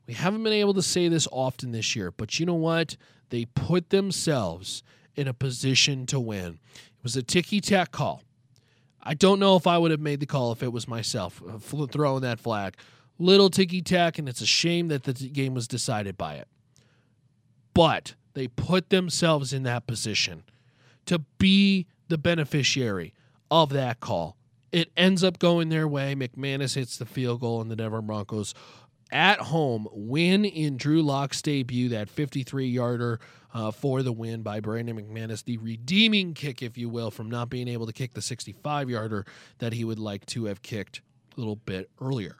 we 0.07 0.15
haven't 0.15 0.43
been 0.43 0.53
able 0.53 0.73
to 0.73 0.81
say 0.81 1.07
this 1.07 1.27
often 1.31 1.71
this 1.71 1.95
year, 1.95 2.09
but 2.09 2.39
you 2.39 2.47
know 2.47 2.55
what? 2.55 2.97
They 3.29 3.45
put 3.45 3.91
themselves 3.91 4.81
in 5.15 5.27
a 5.27 5.35
position 5.35 6.07
to 6.07 6.19
win. 6.19 6.59
It 6.73 7.03
was 7.03 7.15
a 7.15 7.21
ticky 7.21 7.61
tack 7.61 7.91
call. 7.91 8.23
I 9.03 9.13
don't 9.13 9.39
know 9.39 9.55
if 9.55 9.67
I 9.67 9.77
would 9.77 9.91
have 9.91 9.99
made 9.99 10.19
the 10.19 10.25
call 10.25 10.51
if 10.51 10.63
it 10.63 10.73
was 10.73 10.87
myself 10.87 11.43
uh, 11.47 11.85
throwing 11.85 12.21
that 12.23 12.39
flag. 12.39 12.75
Little 13.19 13.51
ticky 13.51 13.83
tack, 13.83 14.17
and 14.17 14.27
it's 14.27 14.41
a 14.41 14.47
shame 14.47 14.87
that 14.87 15.03
the 15.03 15.13
game 15.13 15.53
was 15.53 15.67
decided 15.67 16.17
by 16.17 16.35
it. 16.35 16.47
But 17.75 18.15
they 18.37 18.47
put 18.47 18.91
themselves 18.91 19.51
in 19.51 19.63
that 19.63 19.87
position 19.87 20.43
to 21.05 21.19
be 21.39 21.87
the 22.07 22.17
beneficiary 22.19 23.13
of 23.49 23.69
that 23.69 23.99
call. 23.99 24.37
It 24.71 24.91
ends 24.95 25.23
up 25.23 25.39
going 25.39 25.69
their 25.69 25.87
way. 25.87 26.13
McManus 26.13 26.75
hits 26.75 26.97
the 26.97 27.05
field 27.05 27.41
goal, 27.41 27.61
and 27.61 27.71
the 27.71 27.75
Denver 27.75 28.01
Broncos 28.01 28.53
at 29.11 29.39
home 29.39 29.87
win 29.91 30.45
in 30.45 30.77
Drew 30.77 31.01
Lock's 31.01 31.41
debut, 31.41 31.89
that 31.89 32.09
53 32.09 32.67
yarder 32.67 33.19
uh, 33.53 33.71
for 33.71 34.03
the 34.03 34.11
win 34.11 34.43
by 34.43 34.59
Brandon 34.59 34.97
McManus, 34.97 35.43
the 35.43 35.57
redeeming 35.57 36.33
kick, 36.33 36.61
if 36.61 36.77
you 36.77 36.89
will, 36.89 37.09
from 37.09 37.29
not 37.29 37.49
being 37.49 37.67
able 37.67 37.87
to 37.87 37.93
kick 37.93 38.13
the 38.13 38.21
65 38.21 38.89
yarder 38.89 39.25
that 39.57 39.73
he 39.73 39.83
would 39.83 39.99
like 39.99 40.25
to 40.27 40.45
have 40.45 40.61
kicked 40.61 41.01
a 41.35 41.39
little 41.39 41.55
bit 41.55 41.89
earlier. 41.99 42.35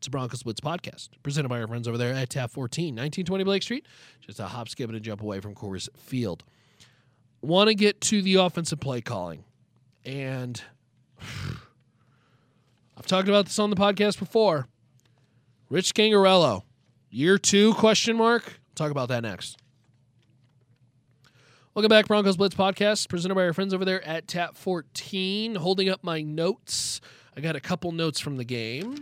It's 0.00 0.06
a 0.06 0.10
Broncos 0.10 0.42
Blitz 0.44 0.62
podcast 0.62 1.10
presented 1.22 1.50
by 1.50 1.60
our 1.60 1.66
friends 1.66 1.86
over 1.86 1.98
there 1.98 2.14
at 2.14 2.30
Tap 2.30 2.50
14, 2.50 2.86
1920 2.86 3.44
Blake 3.44 3.62
Street, 3.62 3.84
just 4.22 4.40
a 4.40 4.46
hop, 4.46 4.70
skip, 4.70 4.88
and 4.88 4.96
a 4.96 5.00
jump 5.00 5.20
away 5.20 5.40
from 5.40 5.54
Coors 5.54 5.90
Field. 5.94 6.42
Want 7.42 7.68
to 7.68 7.74
get 7.74 8.00
to 8.00 8.22
the 8.22 8.36
offensive 8.36 8.80
play 8.80 9.02
calling. 9.02 9.44
And 10.06 10.62
I've 12.96 13.04
talked 13.04 13.28
about 13.28 13.44
this 13.44 13.58
on 13.58 13.68
the 13.68 13.76
podcast 13.76 14.18
before. 14.18 14.68
Rich 15.68 15.92
Scangarello, 15.92 16.62
year 17.10 17.36
two 17.36 17.74
question 17.74 18.16
mark. 18.16 18.58
talk 18.74 18.90
about 18.90 19.10
that 19.10 19.22
next. 19.22 19.58
Welcome 21.74 21.90
back, 21.90 22.06
Broncos 22.08 22.38
Blitz 22.38 22.54
podcast, 22.54 23.10
presented 23.10 23.34
by 23.34 23.42
our 23.42 23.52
friends 23.52 23.74
over 23.74 23.84
there 23.84 24.02
at 24.08 24.26
Tap 24.26 24.56
14. 24.56 25.56
Holding 25.56 25.90
up 25.90 26.02
my 26.02 26.22
notes. 26.22 27.02
I 27.36 27.42
got 27.42 27.54
a 27.54 27.60
couple 27.60 27.92
notes 27.92 28.18
from 28.18 28.38
the 28.38 28.44
game. 28.44 28.96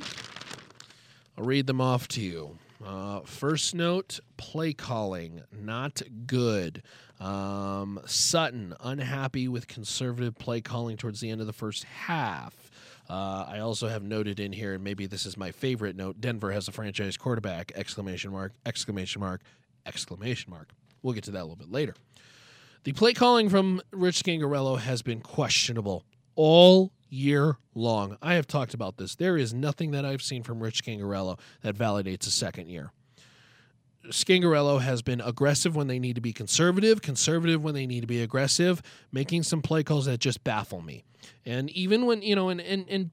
I'll 1.39 1.45
read 1.45 1.69
them 1.69 1.81
off 1.81 2.09
to 2.09 2.21
you. 2.21 2.59
Uh, 2.85 3.21
first 3.21 3.73
note 3.73 4.19
play 4.37 4.73
calling, 4.73 5.43
not 5.53 6.03
good. 6.27 6.83
Um, 7.21 8.01
Sutton, 8.07 8.75
unhappy 8.81 9.47
with 9.47 9.69
conservative 9.69 10.37
play 10.37 10.61
calling 10.61 10.97
towards 10.97 11.21
the 11.21 11.31
end 11.31 11.41
of 11.41 11.47
the 11.47 11.53
first 11.53 11.85
half. 11.85 12.71
Uh, 13.09 13.47
I 13.49 13.61
also 13.61 13.87
have 13.87 14.03
noted 14.03 14.41
in 14.41 14.53
here, 14.53 14.75
and 14.75 14.83
maybe 14.83 15.07
this 15.07 15.27
is 15.27 15.37
my 15.37 15.53
favorite 15.53 15.95
note 15.95 16.21
Denver 16.21 16.51
has 16.51 16.67
a 16.67 16.73
franchise 16.73 17.17
quarterback! 17.17 17.71
Exclamation 17.77 18.33
mark, 18.33 18.53
exclamation 18.67 19.21
mark, 19.21 19.43
exclamation 19.87 20.51
mark. 20.51 20.71
We'll 21.03 21.15
get 21.15 21.23
to 21.25 21.31
that 21.31 21.41
a 21.41 21.45
little 21.45 21.57
bit 21.57 21.71
later. 21.71 21.95
The 22.83 22.93
play 22.93 23.15
calling 23.15 23.49
from 23.49 23.81
Rich 23.93 24.25
Scangarello 24.25 24.81
has 24.81 25.03
been 25.03 25.21
questionable 25.21 26.05
all 26.35 26.91
year 27.09 27.57
long. 27.75 28.17
I 28.23 28.35
have 28.35 28.47
talked 28.47 28.75
about 28.75 28.97
this. 28.97 29.15
There 29.15 29.37
is 29.37 29.55
nothing 29.55 29.93
that 29.93 30.05
I've 30.05 30.23
seen 30.23 30.43
from 30.43 30.63
Rich 30.63 30.85
Scangarello 30.85 31.39
that 31.63 31.77
validates 31.77 32.27
a 32.27 32.31
second 32.31 32.69
year. 32.69 32.93
Scangarello 34.07 34.81
has 34.81 35.03
been 35.03 35.21
aggressive 35.21 35.77
when 35.77 35.87
they 35.87 35.99
need 35.99 36.15
to 36.15 36.21
be 36.21 36.33
conservative, 36.33 37.03
conservative 37.03 37.63
when 37.63 37.75
they 37.75 37.87
need 37.87 38.01
to 38.01 38.07
be 38.07 38.23
aggressive, 38.23 38.83
making 39.13 39.43
some 39.43 39.61
play 39.61 39.83
calls 39.83 40.07
that 40.07 40.19
just 40.19 40.45
baffle 40.45 40.81
me. 40.81 41.05
And 41.45 41.69
even 41.71 42.07
when, 42.07 42.23
you 42.23 42.35
know, 42.35 42.49
and, 42.49 42.61
and, 42.61 42.87
and 42.89 43.11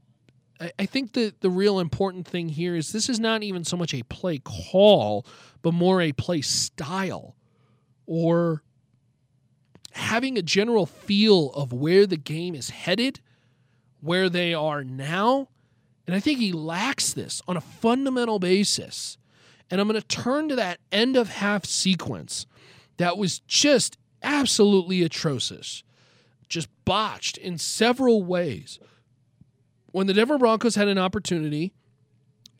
I 0.79 0.85
think 0.85 1.13
that 1.13 1.41
the 1.41 1.49
real 1.49 1.79
important 1.79 2.27
thing 2.27 2.47
here 2.47 2.75
is 2.75 2.93
this 2.93 3.09
is 3.09 3.19
not 3.19 3.43
even 3.43 3.65
so 3.65 3.75
much 3.75 3.93
a 3.93 4.03
play 4.03 4.37
call, 4.37 5.25
but 5.61 5.73
more 5.73 6.01
a 6.01 6.13
play 6.13 6.41
style 6.41 7.35
or 8.05 8.63
having 9.91 10.37
a 10.37 10.41
general 10.41 10.85
feel 10.85 11.51
of 11.51 11.73
where 11.73 12.05
the 12.05 12.17
game 12.17 12.55
is 12.55 12.69
headed, 12.69 13.19
where 14.05 14.29
they 14.29 14.53
are 14.53 14.83
now. 14.83 15.49
And 16.05 16.15
I 16.15 16.19
think 16.19 16.39
he 16.39 16.51
lacks 16.51 17.11
this 17.11 17.41
on 17.47 17.57
a 17.57 17.61
fundamental 17.61 18.37
basis. 18.37 19.17
And 19.71 19.81
I'm 19.81 19.87
going 19.87 19.99
to 19.99 20.07
turn 20.07 20.47
to 20.49 20.55
that 20.55 20.79
end 20.91 21.15
of 21.15 21.29
half 21.29 21.65
sequence 21.65 22.45
that 22.97 23.17
was 23.17 23.39
just 23.39 23.97
absolutely 24.21 25.01
atrocious, 25.01 25.83
just 26.47 26.69
botched 26.85 27.37
in 27.37 27.57
several 27.57 28.23
ways. 28.23 28.79
When 29.91 30.05
the 30.05 30.13
Denver 30.13 30.37
Broncos 30.37 30.75
had 30.75 30.87
an 30.87 30.99
opportunity, 30.99 31.73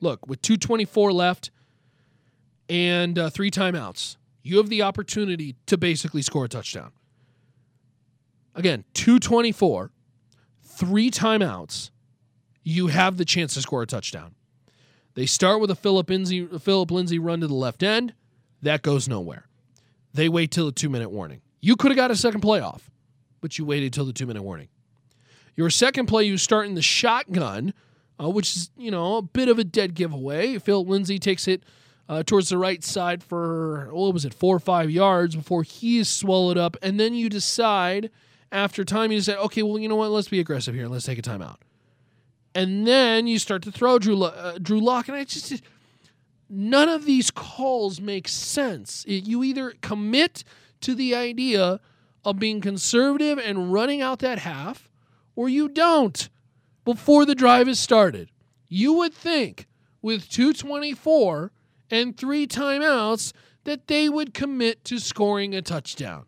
look, 0.01 0.25
with 0.27 0.41
224 0.41 1.13
left 1.13 1.51
and 2.67 3.19
uh, 3.19 3.29
three 3.29 3.51
timeouts, 3.51 4.17
you 4.41 4.57
have 4.57 4.69
the 4.69 4.81
opportunity 4.81 5.55
to 5.67 5.77
basically 5.77 6.23
score 6.23 6.45
a 6.45 6.49
touchdown. 6.49 6.91
Again, 8.55 8.85
224, 8.93 9.91
three 10.75 11.09
timeouts, 11.11 11.89
you 12.63 12.87
have 12.87 13.17
the 13.17 13.25
chance 13.25 13.53
to 13.53 13.61
score 13.61 13.81
a 13.81 13.87
touchdown. 13.87 14.35
They 15.13 15.25
start 15.25 15.61
with 15.61 15.71
a 15.71 15.75
Phillip 15.75 16.09
Lindsay, 16.09 16.41
Lindsay 16.41 17.19
run 17.19 17.39
to 17.39 17.47
the 17.47 17.53
left 17.53 17.83
end. 17.83 18.13
That 18.61 18.81
goes 18.81 19.07
nowhere. 19.07 19.47
They 20.13 20.27
wait 20.29 20.51
till 20.51 20.65
the 20.65 20.71
two 20.71 20.89
minute 20.89 21.09
warning. 21.09 21.41
You 21.61 21.75
could 21.75 21.91
have 21.91 21.95
got 21.95 22.11
a 22.11 22.15
second 22.15 22.41
play 22.41 22.59
off, 22.59 22.89
but 23.41 23.57
you 23.57 23.65
waited 23.65 23.93
till 23.93 24.05
the 24.05 24.13
two 24.13 24.25
minute 24.25 24.43
warning. 24.43 24.67
Your 25.55 25.69
second 25.69 26.07
play, 26.07 26.25
you 26.25 26.37
start 26.37 26.67
in 26.67 26.75
the 26.75 26.81
shotgun, 26.81 27.73
uh, 28.21 28.29
which 28.29 28.55
is, 28.55 28.69
you 28.77 28.91
know, 28.91 29.17
a 29.17 29.21
bit 29.21 29.47
of 29.47 29.57
a 29.57 29.63
dead 29.63 29.93
giveaway. 29.93 30.57
Philip 30.59 30.87
Lindsay 30.87 31.17
takes 31.17 31.47
it 31.47 31.63
uh, 32.09 32.23
towards 32.23 32.49
the 32.49 32.57
right 32.57 32.83
side 32.83 33.23
for, 33.23 33.89
what 33.91 34.13
was 34.13 34.25
it, 34.25 34.33
four 34.33 34.55
or 34.55 34.59
five 34.59 34.91
yards 34.91 35.35
before 35.35 35.63
he 35.63 35.97
is 35.97 36.09
swallowed 36.09 36.57
up. 36.57 36.75
And 36.81 36.99
then 36.99 37.13
you 37.13 37.29
decide 37.29 38.09
after 38.55 38.83
time, 38.83 39.11
you 39.11 39.21
say, 39.21 39.35
okay, 39.35 39.63
well, 39.63 39.77
you 39.77 39.87
know 39.87 39.95
what? 39.95 40.11
Let's 40.11 40.29
be 40.29 40.39
aggressive 40.39 40.73
here. 40.73 40.87
Let's 40.87 41.05
take 41.05 41.19
a 41.19 41.21
timeout 41.21 41.57
and 42.55 42.87
then 42.87 43.27
you 43.27 43.37
start 43.37 43.61
to 43.63 43.71
throw 43.71 43.99
Drew 43.99 44.23
uh, 44.23 44.57
Drew 44.59 44.79
Lock, 44.79 45.09
and 45.09 45.17
I 45.17 45.25
just 45.25 45.61
none 46.49 46.89
of 46.89 47.05
these 47.05 47.29
calls 47.29 47.99
make 47.99 48.27
sense. 48.27 49.03
You 49.07 49.43
either 49.43 49.73
commit 49.81 50.43
to 50.81 50.95
the 50.95 51.13
idea 51.13 51.81
of 52.23 52.39
being 52.39 52.61
conservative 52.61 53.37
and 53.37 53.73
running 53.73 54.01
out 54.01 54.19
that 54.19 54.39
half, 54.39 54.89
or 55.35 55.49
you 55.49 55.67
don't 55.67 56.29
before 56.85 57.25
the 57.25 57.35
drive 57.35 57.67
is 57.67 57.79
started. 57.79 58.31
You 58.67 58.93
would 58.93 59.13
think 59.13 59.67
with 60.01 60.29
224 60.29 61.51
and 61.91 62.15
three 62.15 62.47
timeouts 62.47 63.33
that 63.65 63.87
they 63.87 64.07
would 64.07 64.33
commit 64.33 64.83
to 64.85 64.99
scoring 64.99 65.53
a 65.53 65.61
touchdown. 65.61 66.25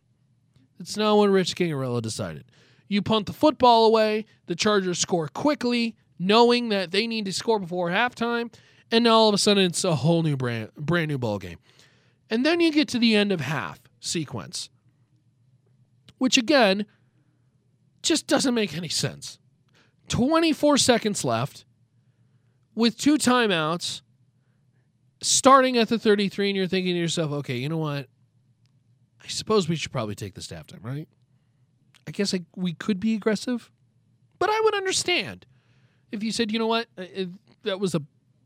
That's 0.77 0.97
not 0.97 1.17
what 1.17 1.29
Rich 1.29 1.55
Scangarello 1.55 2.01
decided. 2.01 2.45
You 2.87 3.01
punt 3.01 3.25
the 3.25 3.33
football 3.33 3.85
away, 3.85 4.25
the 4.45 4.55
Chargers 4.55 4.99
score 4.99 5.27
quickly, 5.27 5.95
knowing 6.19 6.69
that 6.69 6.91
they 6.91 7.07
need 7.07 7.25
to 7.25 7.33
score 7.33 7.59
before 7.59 7.89
halftime, 7.89 8.53
and 8.91 9.03
now 9.03 9.15
all 9.15 9.29
of 9.29 9.35
a 9.35 9.37
sudden 9.37 9.65
it's 9.65 9.83
a 9.83 9.95
whole 9.95 10.23
new 10.23 10.37
brand 10.37 10.71
brand 10.75 11.09
new 11.09 11.17
ball 11.17 11.39
game. 11.39 11.57
And 12.29 12.45
then 12.45 12.59
you 12.59 12.71
get 12.71 12.87
to 12.89 12.99
the 12.99 13.15
end 13.15 13.31
of 13.31 13.41
half 13.41 13.79
sequence, 13.99 14.69
which 16.17 16.37
again 16.37 16.85
just 18.01 18.27
doesn't 18.27 18.53
make 18.53 18.75
any 18.75 18.89
sense. 18.89 19.39
24 20.07 20.77
seconds 20.77 21.25
left 21.25 21.65
with 22.75 22.97
two 22.97 23.17
timeouts 23.17 24.01
starting 25.21 25.77
at 25.77 25.89
the 25.89 25.99
33 25.99 26.49
and 26.49 26.57
you're 26.57 26.67
thinking 26.67 26.93
to 26.93 26.99
yourself, 26.99 27.31
"Okay, 27.31 27.57
you 27.57 27.67
know 27.67 27.77
what? 27.77 28.07
I 29.27 29.29
suppose 29.29 29.67
we 29.67 29.75
should 29.75 29.91
probably 29.91 30.15
take 30.15 30.35
the 30.35 30.41
to 30.41 30.55
halftime, 30.55 30.83
right? 30.83 31.07
I 32.07 32.11
guess 32.11 32.33
I, 32.33 32.45
we 32.55 32.73
could 32.73 32.99
be 32.99 33.13
aggressive, 33.13 33.69
but 34.39 34.49
I 34.49 34.61
would 34.63 34.73
understand 34.73 35.45
if 36.13 36.23
you 36.23 36.31
said, 36.31 36.51
you 36.51 36.59
know 36.59 36.67
what, 36.67 36.87
uh, 36.97 37.03
that 37.63 37.81
was 37.81 37.93
a 37.93 38.01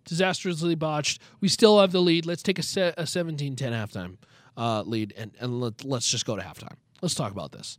disastrously 0.06 0.74
botched. 0.74 1.22
We 1.40 1.48
still 1.48 1.80
have 1.80 1.92
the 1.92 2.02
lead. 2.02 2.26
Let's 2.26 2.42
take 2.42 2.58
a, 2.58 2.64
se- 2.64 2.96
a 2.98 3.04
17-10 3.04 3.58
halftime 3.58 4.18
uh, 4.58 4.82
lead 4.82 5.14
and, 5.16 5.32
and 5.40 5.62
let, 5.62 5.86
let's 5.86 6.10
just 6.10 6.26
go 6.26 6.36
to 6.36 6.42
halftime. 6.42 6.78
Let's 7.04 7.14
talk 7.14 7.32
about 7.32 7.52
this. 7.52 7.78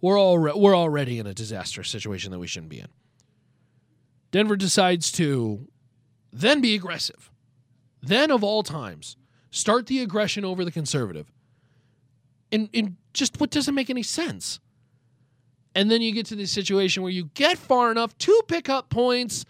We're 0.00 0.18
all 0.18 0.38
re- 0.38 0.54
we're 0.56 0.76
already 0.76 1.18
in 1.18 1.26
a 1.26 1.34
disastrous 1.34 1.90
situation 1.90 2.32
that 2.32 2.38
we 2.38 2.46
shouldn't 2.46 2.70
be 2.70 2.80
in. 2.80 2.88
Denver 4.30 4.56
decides 4.56 5.12
to 5.12 5.68
then 6.32 6.62
be 6.62 6.74
aggressive. 6.74 7.30
Then 8.02 8.30
of 8.30 8.42
all 8.42 8.62
times, 8.62 9.16
start 9.50 9.86
the 9.86 10.00
aggression 10.00 10.44
over 10.44 10.64
the 10.64 10.72
conservative. 10.72 11.30
In 12.52 12.68
in 12.72 12.96
just 13.12 13.40
what 13.40 13.50
doesn't 13.50 13.74
make 13.74 13.90
any 13.90 14.04
sense. 14.04 14.60
And 15.74 15.90
then 15.90 16.02
you 16.02 16.12
get 16.12 16.26
to 16.26 16.36
the 16.36 16.46
situation 16.46 17.02
where 17.02 17.10
you 17.10 17.30
get 17.34 17.58
far 17.58 17.90
enough 17.90 18.16
to 18.18 18.42
pick 18.46 18.68
up 18.68 18.90
points, 18.90 19.44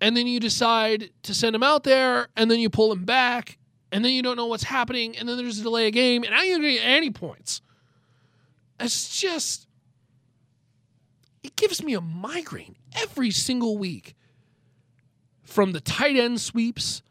and 0.00 0.16
then 0.16 0.26
you 0.26 0.40
decide 0.40 1.10
to 1.22 1.32
send 1.32 1.54
them 1.54 1.62
out 1.62 1.84
there, 1.84 2.28
and 2.36 2.50
then 2.50 2.58
you 2.58 2.68
pull 2.68 2.90
them 2.90 3.04
back, 3.04 3.56
and 3.92 4.04
then 4.04 4.12
you 4.12 4.20
don't 4.20 4.36
know 4.36 4.46
what's 4.46 4.64
happening, 4.64 5.16
and 5.16 5.28
then 5.28 5.36
there's 5.36 5.60
a 5.60 5.62
delay 5.62 5.86
of 5.86 5.94
game, 5.94 6.24
and 6.24 6.32
now 6.32 6.42
you 6.42 6.54
don't 6.54 6.62
get 6.62 6.84
any 6.84 7.10
points. 7.10 7.62
It's 8.80 9.20
just, 9.20 9.68
it 11.44 11.54
gives 11.54 11.82
me 11.82 11.94
a 11.94 12.00
migraine 12.00 12.74
every 12.96 13.30
single 13.30 13.78
week. 13.78 14.16
From 15.44 15.70
the 15.70 15.80
tight 15.80 16.16
end 16.16 16.40
sweeps 16.40 17.02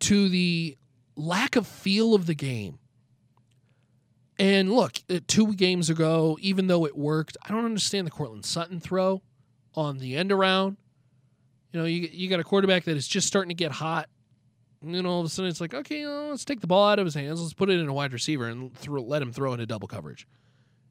to 0.00 0.28
the 0.28 0.76
lack 1.14 1.54
of 1.54 1.66
feel 1.68 2.14
of 2.14 2.26
the 2.26 2.34
game 2.34 2.80
and 4.38 4.72
look, 4.72 4.98
uh, 5.08 5.20
two 5.26 5.54
games 5.54 5.88
ago, 5.90 6.38
even 6.40 6.66
though 6.66 6.84
it 6.84 6.96
worked, 6.96 7.36
I 7.42 7.52
don't 7.52 7.64
understand 7.64 8.06
the 8.06 8.10
Courtland 8.10 8.44
Sutton 8.44 8.80
throw 8.80 9.22
on 9.74 9.98
the 9.98 10.16
end 10.16 10.32
around. 10.32 10.76
You 11.72 11.80
know, 11.80 11.86
you, 11.86 12.08
you 12.12 12.28
got 12.28 12.40
a 12.40 12.44
quarterback 12.44 12.84
that 12.84 12.96
is 12.96 13.08
just 13.08 13.26
starting 13.26 13.48
to 13.48 13.54
get 13.54 13.72
hot. 13.72 14.08
And 14.82 14.94
then 14.94 15.06
all 15.06 15.20
of 15.20 15.26
a 15.26 15.28
sudden 15.28 15.50
it's 15.50 15.60
like, 15.60 15.74
okay, 15.74 16.02
know, 16.02 16.28
let's 16.30 16.44
take 16.44 16.60
the 16.60 16.66
ball 16.66 16.88
out 16.88 16.98
of 16.98 17.04
his 17.04 17.14
hands. 17.14 17.40
Let's 17.40 17.54
put 17.54 17.70
it 17.70 17.80
in 17.80 17.88
a 17.88 17.92
wide 17.92 18.12
receiver 18.12 18.46
and 18.46 18.74
throw, 18.74 19.02
let 19.02 19.22
him 19.22 19.32
throw 19.32 19.52
into 19.52 19.66
double 19.66 19.88
coverage. 19.88 20.26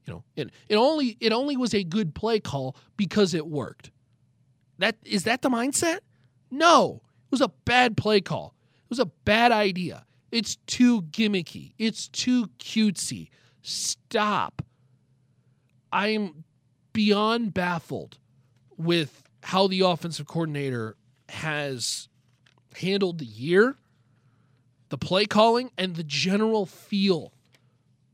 You 0.05 0.13
know, 0.13 0.23
it, 0.35 0.51
it 0.69 0.75
only 0.75 1.17
it 1.19 1.31
only 1.31 1.57
was 1.57 1.73
a 1.73 1.83
good 1.83 2.13
play 2.13 2.39
call 2.39 2.75
because 2.95 3.33
it 3.33 3.47
worked. 3.47 3.91
That 4.77 4.97
is 5.03 5.23
that 5.23 5.41
the 5.41 5.49
mindset? 5.49 5.99
No. 6.51 7.01
It 7.25 7.31
was 7.31 7.41
a 7.41 7.49
bad 7.65 7.97
play 7.97 8.21
call. 8.21 8.53
It 8.83 8.89
was 8.89 8.99
a 8.99 9.05
bad 9.05 9.51
idea. 9.51 10.04
It's 10.31 10.57
too 10.67 11.03
gimmicky. 11.03 11.73
It's 11.77 12.07
too 12.07 12.47
cutesy. 12.59 13.29
Stop. 13.61 14.63
I'm 15.91 16.43
beyond 16.93 17.53
baffled 17.53 18.17
with 18.77 19.23
how 19.43 19.67
the 19.67 19.81
offensive 19.81 20.27
coordinator 20.27 20.95
has 21.29 22.09
handled 22.75 23.19
the 23.19 23.25
year, 23.25 23.75
the 24.89 24.97
play 24.97 25.25
calling, 25.25 25.71
and 25.77 25.95
the 25.95 26.03
general 26.03 26.65
feel 26.65 27.31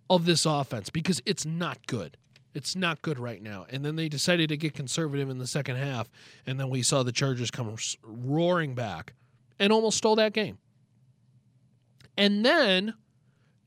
of 0.09 0.25
this 0.25 0.45
offense 0.45 0.89
because 0.89 1.21
it's 1.25 1.45
not 1.45 1.87
good. 1.87 2.17
It's 2.53 2.75
not 2.75 3.01
good 3.01 3.17
right 3.17 3.41
now. 3.41 3.65
And 3.69 3.83
then 3.85 3.95
they 3.95 4.09
decided 4.09 4.49
to 4.49 4.57
get 4.57 4.73
conservative 4.73 5.29
in 5.29 5.37
the 5.37 5.47
second 5.47 5.77
half, 5.77 6.09
and 6.45 6.59
then 6.59 6.69
we 6.69 6.83
saw 6.83 7.01
the 7.01 7.13
Chargers 7.13 7.49
come 7.49 7.75
roaring 8.03 8.75
back 8.75 9.13
and 9.57 9.71
almost 9.71 9.97
stole 9.97 10.17
that 10.17 10.33
game. 10.33 10.57
And 12.17 12.45
then 12.45 12.93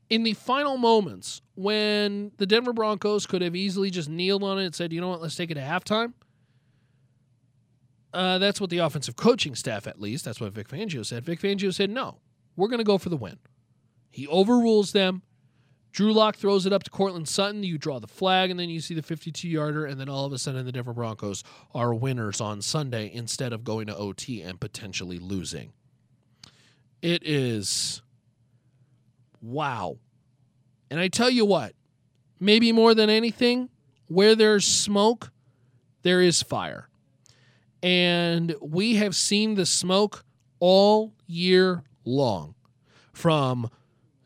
in 0.09 0.23
the 0.23 0.33
final 0.33 0.77
moments, 0.77 1.41
when 1.55 2.31
the 2.37 2.45
Denver 2.45 2.73
Broncos 2.73 3.25
could 3.25 3.41
have 3.41 3.55
easily 3.55 3.89
just 3.89 4.09
kneeled 4.09 4.43
on 4.43 4.59
it 4.59 4.65
and 4.65 4.75
said, 4.75 4.93
you 4.93 5.01
know 5.01 5.09
what, 5.09 5.21
let's 5.21 5.35
take 5.35 5.51
it 5.51 5.55
to 5.55 5.61
halftime. 5.61 6.13
Uh, 8.13 8.37
that's 8.37 8.61
what 8.61 8.69
the 8.69 8.77
offensive 8.77 9.15
coaching 9.15 9.55
staff, 9.55 9.87
at 9.87 9.99
least, 9.99 10.23
that's 10.23 10.39
what 10.39 10.53
Vic 10.53 10.69
Fangio 10.69 11.05
said. 11.05 11.25
Vic 11.25 11.41
Fangio 11.41 11.73
said, 11.73 11.89
no, 11.89 12.19
we're 12.55 12.69
going 12.69 12.79
to 12.79 12.85
go 12.85 12.97
for 12.97 13.09
the 13.09 13.17
win. 13.17 13.37
He 14.09 14.27
overrules 14.27 14.93
them. 14.93 15.21
Drew 15.91 16.13
Lock 16.13 16.35
throws 16.35 16.65
it 16.65 16.73
up 16.73 16.83
to 16.83 16.91
Courtland 16.91 17.27
Sutton. 17.27 17.63
You 17.63 17.77
draw 17.77 17.99
the 17.99 18.07
flag, 18.07 18.51
and 18.51 18.59
then 18.59 18.69
you 18.69 18.79
see 18.81 18.93
the 18.93 19.01
52 19.01 19.47
yarder, 19.47 19.85
and 19.85 19.99
then 19.99 20.09
all 20.09 20.25
of 20.25 20.33
a 20.33 20.37
sudden 20.37 20.65
the 20.65 20.71
Denver 20.71 20.93
Broncos 20.93 21.43
are 21.73 21.93
winners 21.93 22.41
on 22.41 22.61
Sunday 22.61 23.11
instead 23.13 23.53
of 23.53 23.63
going 23.63 23.87
to 23.87 23.95
OT 23.95 24.41
and 24.41 24.59
potentially 24.59 25.19
losing. 25.19 25.71
It 27.01 27.23
is 27.25 28.01
Wow. 29.45 29.97
And 30.89 30.99
I 30.99 31.07
tell 31.07 31.29
you 31.29 31.45
what, 31.45 31.73
maybe 32.39 32.71
more 32.71 32.95
than 32.95 33.11
anything, 33.11 33.69
where 34.07 34.35
there's 34.35 34.65
smoke, 34.65 35.31
there 36.01 36.21
is 36.21 36.41
fire. 36.41 36.89
And 37.83 38.55
we 38.59 38.95
have 38.95 39.15
seen 39.15 39.53
the 39.53 39.65
smoke 39.67 40.25
all 40.59 41.13
year 41.27 41.83
long 42.03 42.55
from 43.13 43.69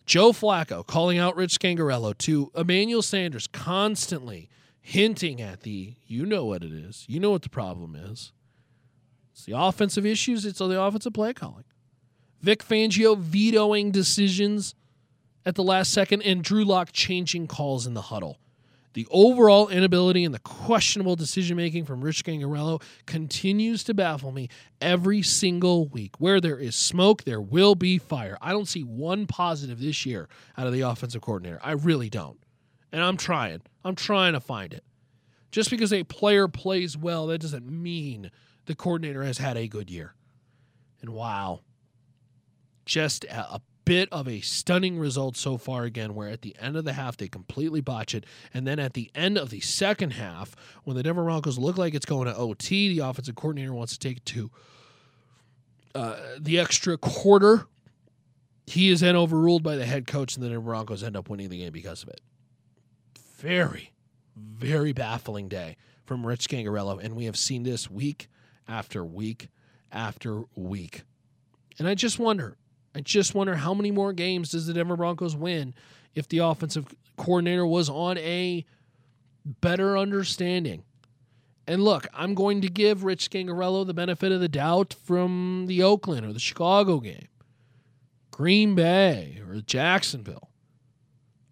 Joe 0.06 0.32
Flacco 0.32 0.88
calling 0.88 1.18
out 1.18 1.36
Rich 1.36 1.60
Scangarello 1.60 2.18
to 2.20 2.52
Emmanuel 2.56 3.02
Sanders 3.02 3.48
constantly 3.48 4.50
hinting 4.80 5.42
at 5.42 5.62
the, 5.62 5.96
you 6.08 6.26
know 6.26 6.46
what 6.46 6.64
it 6.64 6.72
is, 6.72 7.06
you 7.10 7.20
know 7.20 7.32
what 7.32 7.42
the 7.42 7.50
problem 7.50 7.94
is. 7.94 8.32
It's 9.34 9.44
the 9.44 9.58
offensive 9.58 10.06
issues, 10.06 10.46
it's 10.46 10.60
the 10.60 10.82
offensive 10.82 11.14
play 11.14 11.34
calling. 11.34 11.66
Vic 12.42 12.64
Fangio 12.64 13.18
vetoing 13.18 13.92
decisions 13.92 14.76
at 15.46 15.56
the 15.56 15.64
last 15.64 15.92
second, 15.92 16.22
and 16.24 16.44
Drew 16.44 16.64
Lock 16.66 16.92
changing 16.92 17.48
calls 17.48 17.88
in 17.88 17.94
the 17.94 18.04
huddle. 18.04 18.40
The 18.94 19.08
overall 19.12 19.70
inability 19.70 20.26
and 20.26 20.34
the 20.34 20.40
questionable 20.40 21.16
decision 21.16 21.56
making 21.56 21.86
from 21.86 22.02
Rich 22.02 22.24
Scangarello 22.24 22.82
continues 23.06 23.84
to 23.84 23.94
baffle 23.94 24.32
me 24.32 24.50
every 24.82 25.22
single 25.22 25.88
week. 25.88 26.20
Where 26.20 26.42
there 26.42 26.58
is 26.58 26.76
smoke, 26.76 27.24
there 27.24 27.42
will 27.42 27.76
be 27.76 28.00
fire. 28.00 28.38
I 28.42 28.52
don't 28.52 28.68
see 28.68 28.82
one 28.82 29.28
positive 29.28 29.80
this 29.80 30.06
year 30.06 30.28
out 30.58 30.66
of 30.66 30.74
the 30.74 30.82
offensive 30.82 31.22
coordinator. 31.22 31.60
I 31.64 31.74
really 31.74 32.10
don't. 32.10 32.40
And 32.92 33.04
I'm 33.04 33.18
trying. 33.18 33.62
I'm 33.84 33.96
trying 33.96 34.34
to 34.34 34.40
find 34.40 34.74
it. 34.74 34.84
Just 35.52 35.70
because 35.70 35.94
a 35.94 36.04
player 36.04 36.48
plays 36.48 36.98
well, 36.98 37.28
that 37.28 37.42
doesn't 37.42 37.70
mean 37.70 38.32
the 38.66 38.76
coordinator 38.76 39.24
has 39.24 39.38
had 39.38 39.56
a 39.56 39.68
good 39.68 39.90
year. 39.90 40.16
And 41.02 41.12
wow, 41.12 41.62
just 42.86 43.24
a, 43.26 43.62
bit 43.90 44.08
of 44.12 44.28
a 44.28 44.40
stunning 44.42 45.00
result 45.00 45.36
so 45.36 45.58
far 45.58 45.84
again, 45.84 46.14
where 46.14 46.30
at 46.30 46.44
the 46.44 46.56
end 46.60 46.78
of 46.78 46.86
the 46.86 46.94
half 46.94 47.18
they 47.18 47.28
completely 47.28 47.82
botch 47.82 48.14
it. 48.14 48.24
And 48.54 48.68
then 48.68 48.78
at 48.78 48.94
the 48.94 49.10
end 49.16 49.36
of 49.36 49.50
the 49.50 49.62
second 49.62 50.12
half, 50.12 50.56
when 50.84 50.96
the 50.96 51.02
Denver 51.02 51.24
Broncos 51.24 51.58
look 51.58 51.76
like 51.76 51.96
it's 51.96 52.06
going 52.06 52.28
to 52.28 52.36
OT, 52.36 52.96
the 52.96 53.04
offensive 53.04 53.34
coordinator 53.34 53.74
wants 53.74 53.94
to 53.94 54.00
take 54.00 54.18
it 54.18 54.26
to 54.26 54.52
uh, 55.96 56.18
the 56.38 56.60
extra 56.60 57.00
quarter. 57.00 57.66
He 58.68 58.90
is 58.90 59.00
then 59.00 59.16
overruled 59.16 59.64
by 59.64 59.76
the 59.76 59.88
head 59.88 60.06
coach, 60.06 60.36
and 60.36 60.46
the 60.46 60.50
Denver 60.50 60.66
Broncos 60.66 61.02
end 61.02 61.18
up 61.18 61.28
winning 61.28 61.50
the 61.50 61.58
game 61.58 61.74
because 61.74 62.04
of 62.04 62.10
it. 62.10 62.22
Very, 63.38 63.94
very 64.36 64.94
baffling 64.94 65.50
day 65.50 65.78
from 66.06 66.28
Rich 66.28 66.48
Scangarello, 66.48 67.04
and 67.04 67.16
we 67.16 67.26
have 67.26 67.38
seen 67.38 67.64
this 67.64 67.90
week 67.90 68.28
after 68.68 69.04
week 69.04 69.50
after 69.92 70.44
week. 70.56 71.06
And 71.80 71.88
I 71.88 71.96
just 71.96 72.20
wonder 72.20 72.56
I 72.96 73.02
just 73.02 73.36
wonder 73.36 73.56
how 73.56 73.74
many 73.74 73.92
more 73.92 74.14
games 74.14 74.52
does 74.52 74.68
the 74.68 74.74
Denver 74.74 74.98
Broncos 74.98 75.36
win 75.36 75.74
if 76.16 76.28
the 76.28 76.40
offensive 76.40 76.88
coordinator 77.18 77.66
was 77.66 77.90
on 77.90 78.18
a 78.18 78.66
better 79.46 79.98
understanding. 79.98 80.84
And 81.68 81.84
look, 81.84 82.08
I'm 82.14 82.34
going 82.34 82.62
to 82.62 82.68
give 82.68 83.04
Rich 83.04 83.30
Scangarello 83.30 83.86
the 83.86 83.94
benefit 83.94 84.32
of 84.32 84.42
the 84.42 84.50
doubt 84.50 84.96
from 85.06 85.66
the 85.68 85.84
Oakland 85.84 86.26
or 86.26 86.34
the 86.34 86.40
Chicago 86.40 87.00
game, 87.00 87.28
Green 88.32 88.74
Bay 88.74 89.40
or 89.48 89.62
Jacksonville. 89.62 90.50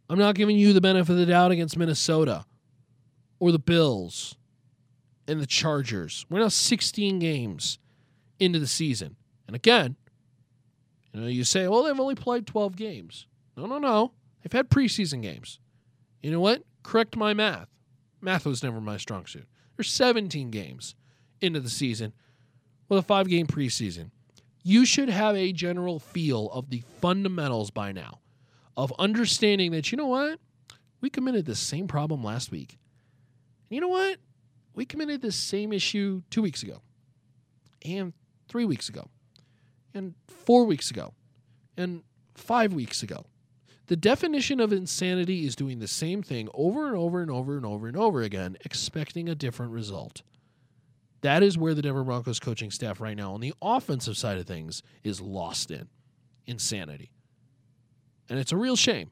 I'm 0.10 0.18
not 0.18 0.36
giving 0.36 0.58
you 0.58 0.74
the 0.74 0.82
benefit 0.82 1.12
of 1.12 1.18
the 1.20 1.26
doubt 1.26 1.52
against 1.52 1.78
Minnesota 1.78 2.46
or 3.40 3.52
the 3.52 3.60
Bills 3.60 4.36
and 5.28 5.40
the 5.40 5.46
Chargers. 5.46 6.26
We're 6.30 6.40
now 6.40 6.48
16 6.48 7.20
games 7.20 7.78
into 8.40 8.58
the 8.58 8.68
season. 8.68 9.18
And 9.46 9.56
again, 9.56 9.98
you 11.14 11.22
know, 11.22 11.28
you 11.28 11.44
say, 11.44 11.68
well, 11.68 11.84
they've 11.84 12.00
only 12.00 12.16
played 12.16 12.46
12 12.48 12.76
games. 12.76 13.28
No, 13.56 13.66
no, 13.66 13.80
no. 13.80 14.14
They've 14.42 14.52
had 14.52 14.70
preseason 14.70 15.22
games. 15.22 15.60
You 16.22 16.32
know 16.32 16.40
what? 16.40 16.64
Correct 16.84 17.16
my 17.16 17.34
math. 17.34 17.70
Math 18.22 18.46
was 18.46 18.64
never 18.64 18.82
my 18.82 18.98
strong 18.98 19.26
suit. 19.26 19.48
There's 19.76 19.92
17 19.92 20.50
games 20.50 20.96
into 21.42 21.60
the 21.60 21.70
season 21.70 22.14
with 22.90 23.00
a 23.00 23.04
five 23.04 23.28
game 23.28 23.48
preseason. 23.48 24.12
You 24.64 24.86
should 24.86 25.10
have 25.10 25.36
a 25.36 25.54
general 25.54 26.00
feel 26.00 26.50
of 26.52 26.70
the 26.70 26.84
fundamentals 27.00 27.72
by 27.72 27.92
now 27.92 28.20
of 28.76 28.94
understanding 29.00 29.72
that, 29.72 29.92
you 29.92 29.98
know 29.98 30.08
what? 30.08 30.40
We 31.02 31.10
committed 31.10 31.46
the 31.46 31.56
same 31.56 31.88
problem 31.88 32.24
last 32.24 32.52
week. 32.52 32.78
you 33.70 33.82
know 33.82 33.88
what? 33.88 34.18
We 34.74 34.86
committed 34.86 35.22
the 35.22 35.32
same 35.32 35.74
issue 35.74 36.22
two 36.30 36.42
weeks 36.42 36.64
ago 36.64 36.82
and 37.84 38.14
three 38.48 38.66
weeks 38.66 38.90
ago 38.90 39.10
and 39.98 40.14
four 40.28 40.66
weeks 40.66 40.92
ago 40.92 41.14
and 41.76 42.04
five 42.36 42.74
weeks 42.74 43.04
ago. 43.04 43.26
The 43.88 43.96
definition 43.96 44.60
of 44.60 44.74
insanity 44.74 45.46
is 45.46 45.56
doing 45.56 45.80
the 45.80 45.88
same 45.88 46.22
thing 46.22 46.50
over 46.54 46.88
and 46.88 46.96
over 46.98 47.22
and 47.22 47.32
over 47.32 47.56
and 47.56 47.66
over 47.66 47.88
and 47.88 47.98
over 47.98 48.22
again, 48.22 48.58
expecting 48.66 49.30
a 49.30 49.36
different 49.36 49.72
result. 49.72 50.24
That 51.22 51.42
is 51.42 51.58
where 51.58 51.74
the 51.74 51.82
Denver 51.82 52.04
Broncos 52.04 52.40
coaching 52.40 52.70
staff 52.70 53.00
right 53.00 53.16
now 53.16 53.34
on 53.34 53.42
the 53.42 53.54
offensive 53.62 54.18
side 54.18 54.38
of 54.38 54.46
things 54.46 54.84
is 55.04 55.22
lost 55.22 55.72
in 55.72 55.88
insanity. 56.46 57.12
And 58.30 58.40
it's 58.40 58.52
a 58.52 58.58
real 58.58 58.76
shame 58.76 59.10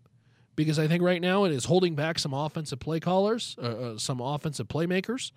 because 0.56 0.78
I 0.78 0.88
think 0.88 1.02
right 1.02 1.21
now 1.21 1.45
it 1.45 1.52
is 1.52 1.65
holding 1.65 1.95
back 1.95 2.19
some 2.19 2.34
offensive 2.34 2.80
play 2.80 3.00
callers, 3.00 3.56
uh, 3.62 3.65
uh, 3.65 3.98
some 3.98 4.19
offensive 4.19 4.67
playmakers 4.67 5.32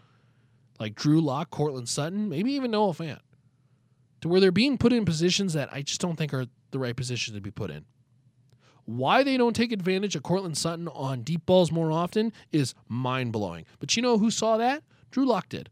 like 0.80 0.94
Drew 0.94 1.20
Lock, 1.20 1.50
Courtland 1.50 1.88
Sutton, 1.88 2.28
maybe 2.28 2.52
even 2.52 2.72
Noah 2.72 2.92
Fant 2.92 3.20
to 4.20 4.28
where 4.28 4.40
they're 4.40 4.52
being 4.52 4.78
put 4.78 4.92
in 4.92 5.04
positions 5.04 5.52
that 5.52 5.68
I 5.72 5.82
just 5.82 6.00
don't 6.00 6.16
think 6.16 6.34
are 6.34 6.46
the 6.70 6.78
right 6.78 6.96
positions 6.96 7.36
to 7.36 7.40
be 7.40 7.50
put 7.50 7.70
in. 7.70 7.84
Why 8.84 9.22
they 9.22 9.36
don't 9.36 9.54
take 9.54 9.70
advantage 9.70 10.16
of 10.16 10.22
Courtland 10.22 10.56
Sutton 10.56 10.88
on 10.88 11.22
deep 11.22 11.44
balls 11.44 11.70
more 11.70 11.92
often 11.92 12.32
is 12.52 12.74
mind 12.88 13.32
blowing. 13.32 13.66
But 13.80 13.96
you 13.96 14.02
know 14.02 14.16
who 14.16 14.30
saw 14.30 14.56
that? 14.56 14.82
Drew 15.10 15.26
Lock 15.26 15.48
did. 15.48 15.68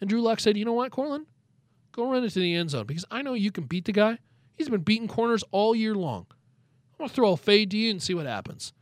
And 0.00 0.10
Drew 0.10 0.20
Lock 0.20 0.40
said, 0.40 0.56
you 0.56 0.64
know 0.64 0.72
what, 0.72 0.90
Courtland? 0.90 1.26
Go 1.92 2.10
run 2.10 2.24
into 2.24 2.40
the 2.40 2.54
end 2.54 2.70
zone 2.70 2.86
because 2.86 3.04
I 3.10 3.22
know 3.22 3.34
you 3.34 3.52
can 3.52 3.64
beat 3.64 3.84
the 3.84 3.92
guy. 3.92 4.18
He's 4.56 4.68
been 4.68 4.80
beating 4.82 5.08
corners 5.08 5.44
all 5.52 5.74
year 5.74 5.94
long. 5.94 6.26
I'm 6.92 6.98
going 6.98 7.08
to 7.08 7.14
throw 7.14 7.32
a 7.32 7.36
fade 7.36 7.70
to 7.70 7.76
you 7.76 7.90
and 7.90 8.02
see 8.02 8.14
what 8.14 8.26
happens. 8.26 8.72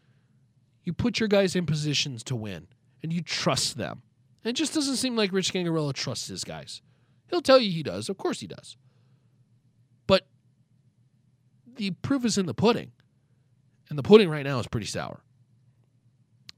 You 0.83 0.93
put 0.93 1.21
your 1.21 1.29
guys 1.29 1.55
in 1.55 1.67
positions 1.67 2.23
to 2.25 2.35
win 2.37 2.69
and 3.03 3.13
you 3.13 3.23
trust 3.23 3.77
them. 3.77 4.03
And 4.43 4.51
it 4.51 4.55
just 4.55 4.75
doesn't 4.75 4.97
seem 4.97 5.15
like 5.15 5.33
Rich 5.33 5.53
Scangarello 5.53 5.93
trusts 5.93 6.29
his 6.29 6.45
guys. 6.45 6.81
He'll 7.29 7.43
tell 7.43 7.59
you 7.59 7.71
he 7.71 7.83
does. 7.83 8.09
Of 8.09 8.17
course 8.19 8.41
he 8.41 8.47
does 8.47 8.77
the 11.77 11.91
proof 11.91 12.25
is 12.25 12.39
in 12.39 12.47
the 12.47 12.55
pudding. 12.55 12.93
And 13.89 13.99
the 13.99 14.03
pudding 14.03 14.29
right 14.29 14.45
now 14.45 14.59
is 14.59 14.67
pretty 14.67 14.87
sour. 14.87 15.23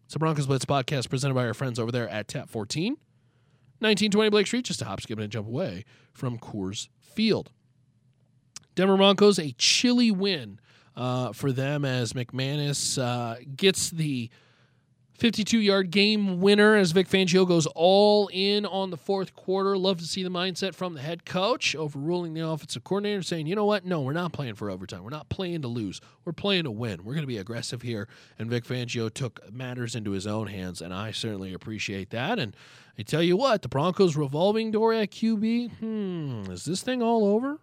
It's 0.05 0.14
a 0.14 0.18
Broncos 0.18 0.46
Blitz 0.46 0.64
podcast 0.64 1.11
presented 1.11 1.35
by 1.35 1.44
our 1.46 1.55
friends 1.55 1.79
over 1.79 1.90
there 1.90 2.09
at 2.09 2.29
Tap 2.29 2.48
14, 2.48 2.92
1920 2.92 4.31
Blake 4.31 4.46
Street, 4.46 4.64
just 4.64 4.81
a 4.81 4.85
hop, 4.85 5.00
skip, 5.00 5.18
and 5.18 5.24
a 5.24 5.29
jump 5.29 5.48
away 5.48 5.85
from 6.12 6.38
Coors 6.38 6.88
Field. 7.00 7.50
Denver 8.76 8.96
Broncos, 8.96 9.38
a 9.38 9.52
chilly 9.59 10.12
win 10.12 10.61
uh, 10.94 11.33
for 11.33 11.50
them 11.50 11.85
as 11.85 12.12
McManus 12.12 13.02
uh, 13.02 13.37
gets 13.57 13.90
the 13.90 14.31
52 15.16 15.59
yard 15.59 15.90
game 15.90 16.40
winner 16.40 16.76
as 16.76 16.92
Vic 16.92 17.09
Fangio 17.09 17.48
goes 17.48 17.66
all 17.74 18.29
in 18.33 18.66
on 18.66 18.90
the 18.90 18.96
fourth 18.96 19.35
quarter. 19.35 19.76
Love 19.76 19.98
to 19.98 20.05
see 20.05 20.22
the 20.22 20.29
mindset 20.29 20.74
from 20.74 20.94
the 20.94 21.00
head 21.00 21.24
coach, 21.24 21.74
overruling 21.74 22.35
the 22.35 22.46
offensive 22.46 22.85
coordinator, 22.85 23.22
saying, 23.22 23.46
you 23.46 23.55
know 23.55 23.64
what? 23.64 23.87
No, 23.87 24.02
we're 24.02 24.12
not 24.12 24.33
playing 24.33 24.55
for 24.57 24.70
overtime. 24.70 25.02
We're 25.05 25.11
not 25.11 25.29
playing 25.31 25.62
to 25.62 25.68
lose. 25.68 26.00
We're 26.24 26.33
playing 26.33 26.64
to 26.64 26.70
win. 26.70 27.05
We're 27.05 27.14
going 27.14 27.22
to 27.22 27.26
be 27.26 27.38
aggressive 27.38 27.83
here. 27.83 28.09
And 28.38 28.50
Vic 28.50 28.64
Fangio 28.64 29.12
took 29.12 29.50
matters 29.52 29.96
into 29.96 30.11
his 30.11 30.26
own 30.26 30.48
hands, 30.48 30.83
and 30.83 30.92
I 30.92 31.12
certainly 31.12 31.55
appreciate 31.55 32.11
that. 32.11 32.38
And 32.38 32.55
I 32.98 33.02
tell 33.02 33.22
you 33.22 33.37
what, 33.37 33.62
the 33.62 33.68
Broncos' 33.68 34.16
revolving 34.16 34.70
door 34.70 34.92
at 34.92 35.11
QB, 35.11 35.79
hmm, 35.79 36.50
is 36.50 36.66
this 36.66 36.83
thing 36.83 37.02
all 37.02 37.24
over? 37.24 37.61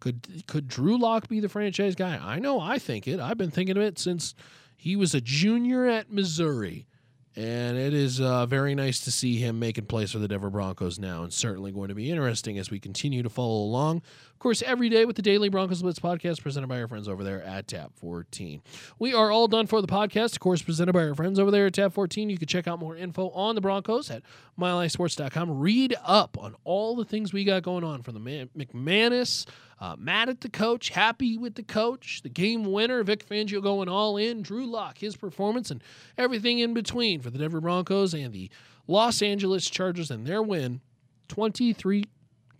Could 0.00 0.48
could 0.48 0.66
Drew 0.66 0.98
Lock 0.98 1.28
be 1.28 1.38
the 1.38 1.48
franchise 1.48 1.94
guy? 1.94 2.18
I 2.20 2.40
know 2.40 2.58
I 2.58 2.80
think 2.80 3.06
it. 3.06 3.20
I've 3.20 3.38
been 3.38 3.52
thinking 3.52 3.76
of 3.76 3.84
it 3.84 4.00
since 4.00 4.34
he 4.82 4.96
was 4.96 5.14
a 5.14 5.20
junior 5.20 5.86
at 5.86 6.10
Missouri. 6.10 6.88
And 7.36 7.78
it 7.78 7.94
is 7.94 8.20
uh, 8.20 8.46
very 8.46 8.74
nice 8.74 8.98
to 9.04 9.12
see 9.12 9.36
him 9.36 9.60
making 9.60 9.86
plays 9.86 10.10
for 10.10 10.18
the 10.18 10.26
Denver 10.26 10.50
Broncos 10.50 10.98
now, 10.98 11.22
and 11.22 11.32
certainly 11.32 11.70
going 11.70 11.90
to 11.90 11.94
be 11.94 12.10
interesting 12.10 12.58
as 12.58 12.68
we 12.68 12.80
continue 12.80 13.22
to 13.22 13.28
follow 13.28 13.62
along. 13.62 14.02
Course, 14.42 14.60
every 14.60 14.88
day 14.88 15.04
with 15.04 15.14
the 15.14 15.22
Daily 15.22 15.48
Broncos 15.48 15.82
Blitz 15.82 16.00
podcast 16.00 16.42
presented 16.42 16.66
by 16.66 16.80
our 16.80 16.88
friends 16.88 17.06
over 17.06 17.22
there 17.22 17.44
at 17.44 17.68
Tap 17.68 17.92
14. 17.94 18.60
We 18.98 19.14
are 19.14 19.30
all 19.30 19.46
done 19.46 19.68
for 19.68 19.80
the 19.80 19.86
podcast, 19.86 20.32
of 20.32 20.40
course, 20.40 20.60
presented 20.60 20.94
by 20.94 21.04
our 21.04 21.14
friends 21.14 21.38
over 21.38 21.52
there 21.52 21.66
at 21.66 21.74
Tap 21.74 21.92
14. 21.92 22.28
You 22.28 22.36
can 22.36 22.48
check 22.48 22.66
out 22.66 22.80
more 22.80 22.96
info 22.96 23.30
on 23.30 23.54
the 23.54 23.60
Broncos 23.60 24.10
at 24.10 24.24
milehighsports.com. 24.58 25.60
Read 25.60 25.94
up 26.04 26.36
on 26.40 26.56
all 26.64 26.96
the 26.96 27.04
things 27.04 27.32
we 27.32 27.44
got 27.44 27.62
going 27.62 27.84
on 27.84 28.02
from 28.02 28.14
the 28.14 28.48
McManus 28.58 29.46
uh, 29.78 29.94
mad 29.96 30.28
at 30.28 30.40
the 30.40 30.50
coach, 30.50 30.88
happy 30.88 31.38
with 31.38 31.54
the 31.54 31.62
coach, 31.62 32.22
the 32.24 32.28
game 32.28 32.64
winner, 32.64 33.04
Vic 33.04 33.24
Fangio 33.24 33.62
going 33.62 33.88
all 33.88 34.16
in, 34.16 34.42
Drew 34.42 34.66
Lock, 34.66 34.98
his 34.98 35.16
performance, 35.16 35.70
and 35.70 35.80
everything 36.18 36.58
in 36.58 36.74
between 36.74 37.20
for 37.20 37.30
the 37.30 37.38
Denver 37.38 37.60
Broncos 37.60 38.12
and 38.12 38.32
the 38.32 38.50
Los 38.88 39.22
Angeles 39.22 39.70
Chargers 39.70 40.10
and 40.10 40.26
their 40.26 40.42
win 40.42 40.80
23 41.28 42.06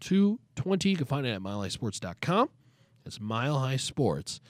to 0.03 0.39
20. 0.57 0.91
You 0.91 0.97
can 0.97 1.07
find 1.07 1.27
it 1.27 1.31
at 1.31 1.41
milehighsports.com. 1.41 2.49
It's 3.05 3.19
milehighsports.com 3.19 4.41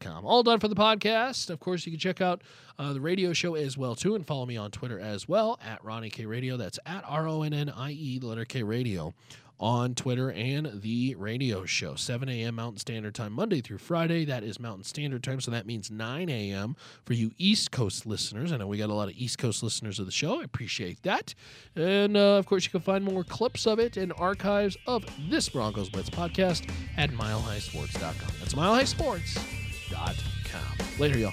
com. 0.00 0.24
All 0.24 0.42
done 0.42 0.60
for 0.60 0.68
the 0.68 0.74
podcast. 0.74 1.50
Of 1.50 1.60
course, 1.60 1.86
you 1.86 1.92
can 1.92 1.98
check 1.98 2.20
out 2.20 2.42
uh, 2.78 2.92
the 2.92 3.00
radio 3.00 3.32
show 3.32 3.54
as 3.54 3.78
well 3.78 3.94
too, 3.94 4.14
and 4.14 4.26
follow 4.26 4.46
me 4.46 4.56
on 4.56 4.70
Twitter 4.70 5.00
as 5.00 5.28
well 5.28 5.58
at 5.64 5.82
Ronnie 5.84 6.10
K 6.10 6.26
Radio. 6.26 6.56
That's 6.56 6.78
at 6.86 7.04
R 7.06 7.28
O 7.28 7.42
N 7.42 7.52
N 7.52 7.70
I 7.70 7.92
E, 7.92 8.18
the 8.18 8.26
letter 8.26 8.44
K 8.44 8.62
Radio 8.62 9.14
on 9.58 9.94
Twitter 9.94 10.30
and 10.30 10.82
the 10.82 11.14
radio 11.16 11.64
show. 11.64 11.94
7 11.94 12.28
a.m. 12.28 12.56
Mountain 12.56 12.78
Standard 12.78 13.14
Time, 13.14 13.32
Monday 13.32 13.60
through 13.60 13.78
Friday. 13.78 14.24
That 14.24 14.42
is 14.42 14.60
Mountain 14.60 14.84
Standard 14.84 15.22
Time, 15.22 15.40
so 15.40 15.50
that 15.50 15.66
means 15.66 15.90
9 15.90 16.28
a.m. 16.28 16.76
for 17.04 17.14
you 17.14 17.32
East 17.38 17.70
Coast 17.70 18.06
listeners. 18.06 18.52
I 18.52 18.56
know 18.56 18.66
we 18.66 18.78
got 18.78 18.90
a 18.90 18.94
lot 18.94 19.08
of 19.08 19.14
East 19.16 19.38
Coast 19.38 19.62
listeners 19.62 19.98
of 19.98 20.06
the 20.06 20.12
show. 20.12 20.40
I 20.40 20.44
appreciate 20.44 21.02
that. 21.02 21.34
And 21.76 22.16
uh, 22.16 22.38
of 22.38 22.46
course, 22.46 22.64
you 22.64 22.70
can 22.70 22.80
find 22.80 23.04
more 23.04 23.24
clips 23.24 23.66
of 23.66 23.78
it 23.78 23.96
and 23.96 24.12
archives 24.16 24.76
of 24.86 25.04
this 25.28 25.48
Broncos 25.48 25.88
Blitz 25.88 26.10
podcast 26.10 26.68
at 26.96 27.10
milehighsports.com. 27.10 28.34
That's 28.40 28.54
milehighsports.com. 28.54 30.98
Later, 30.98 31.18
y'all. 31.18 31.32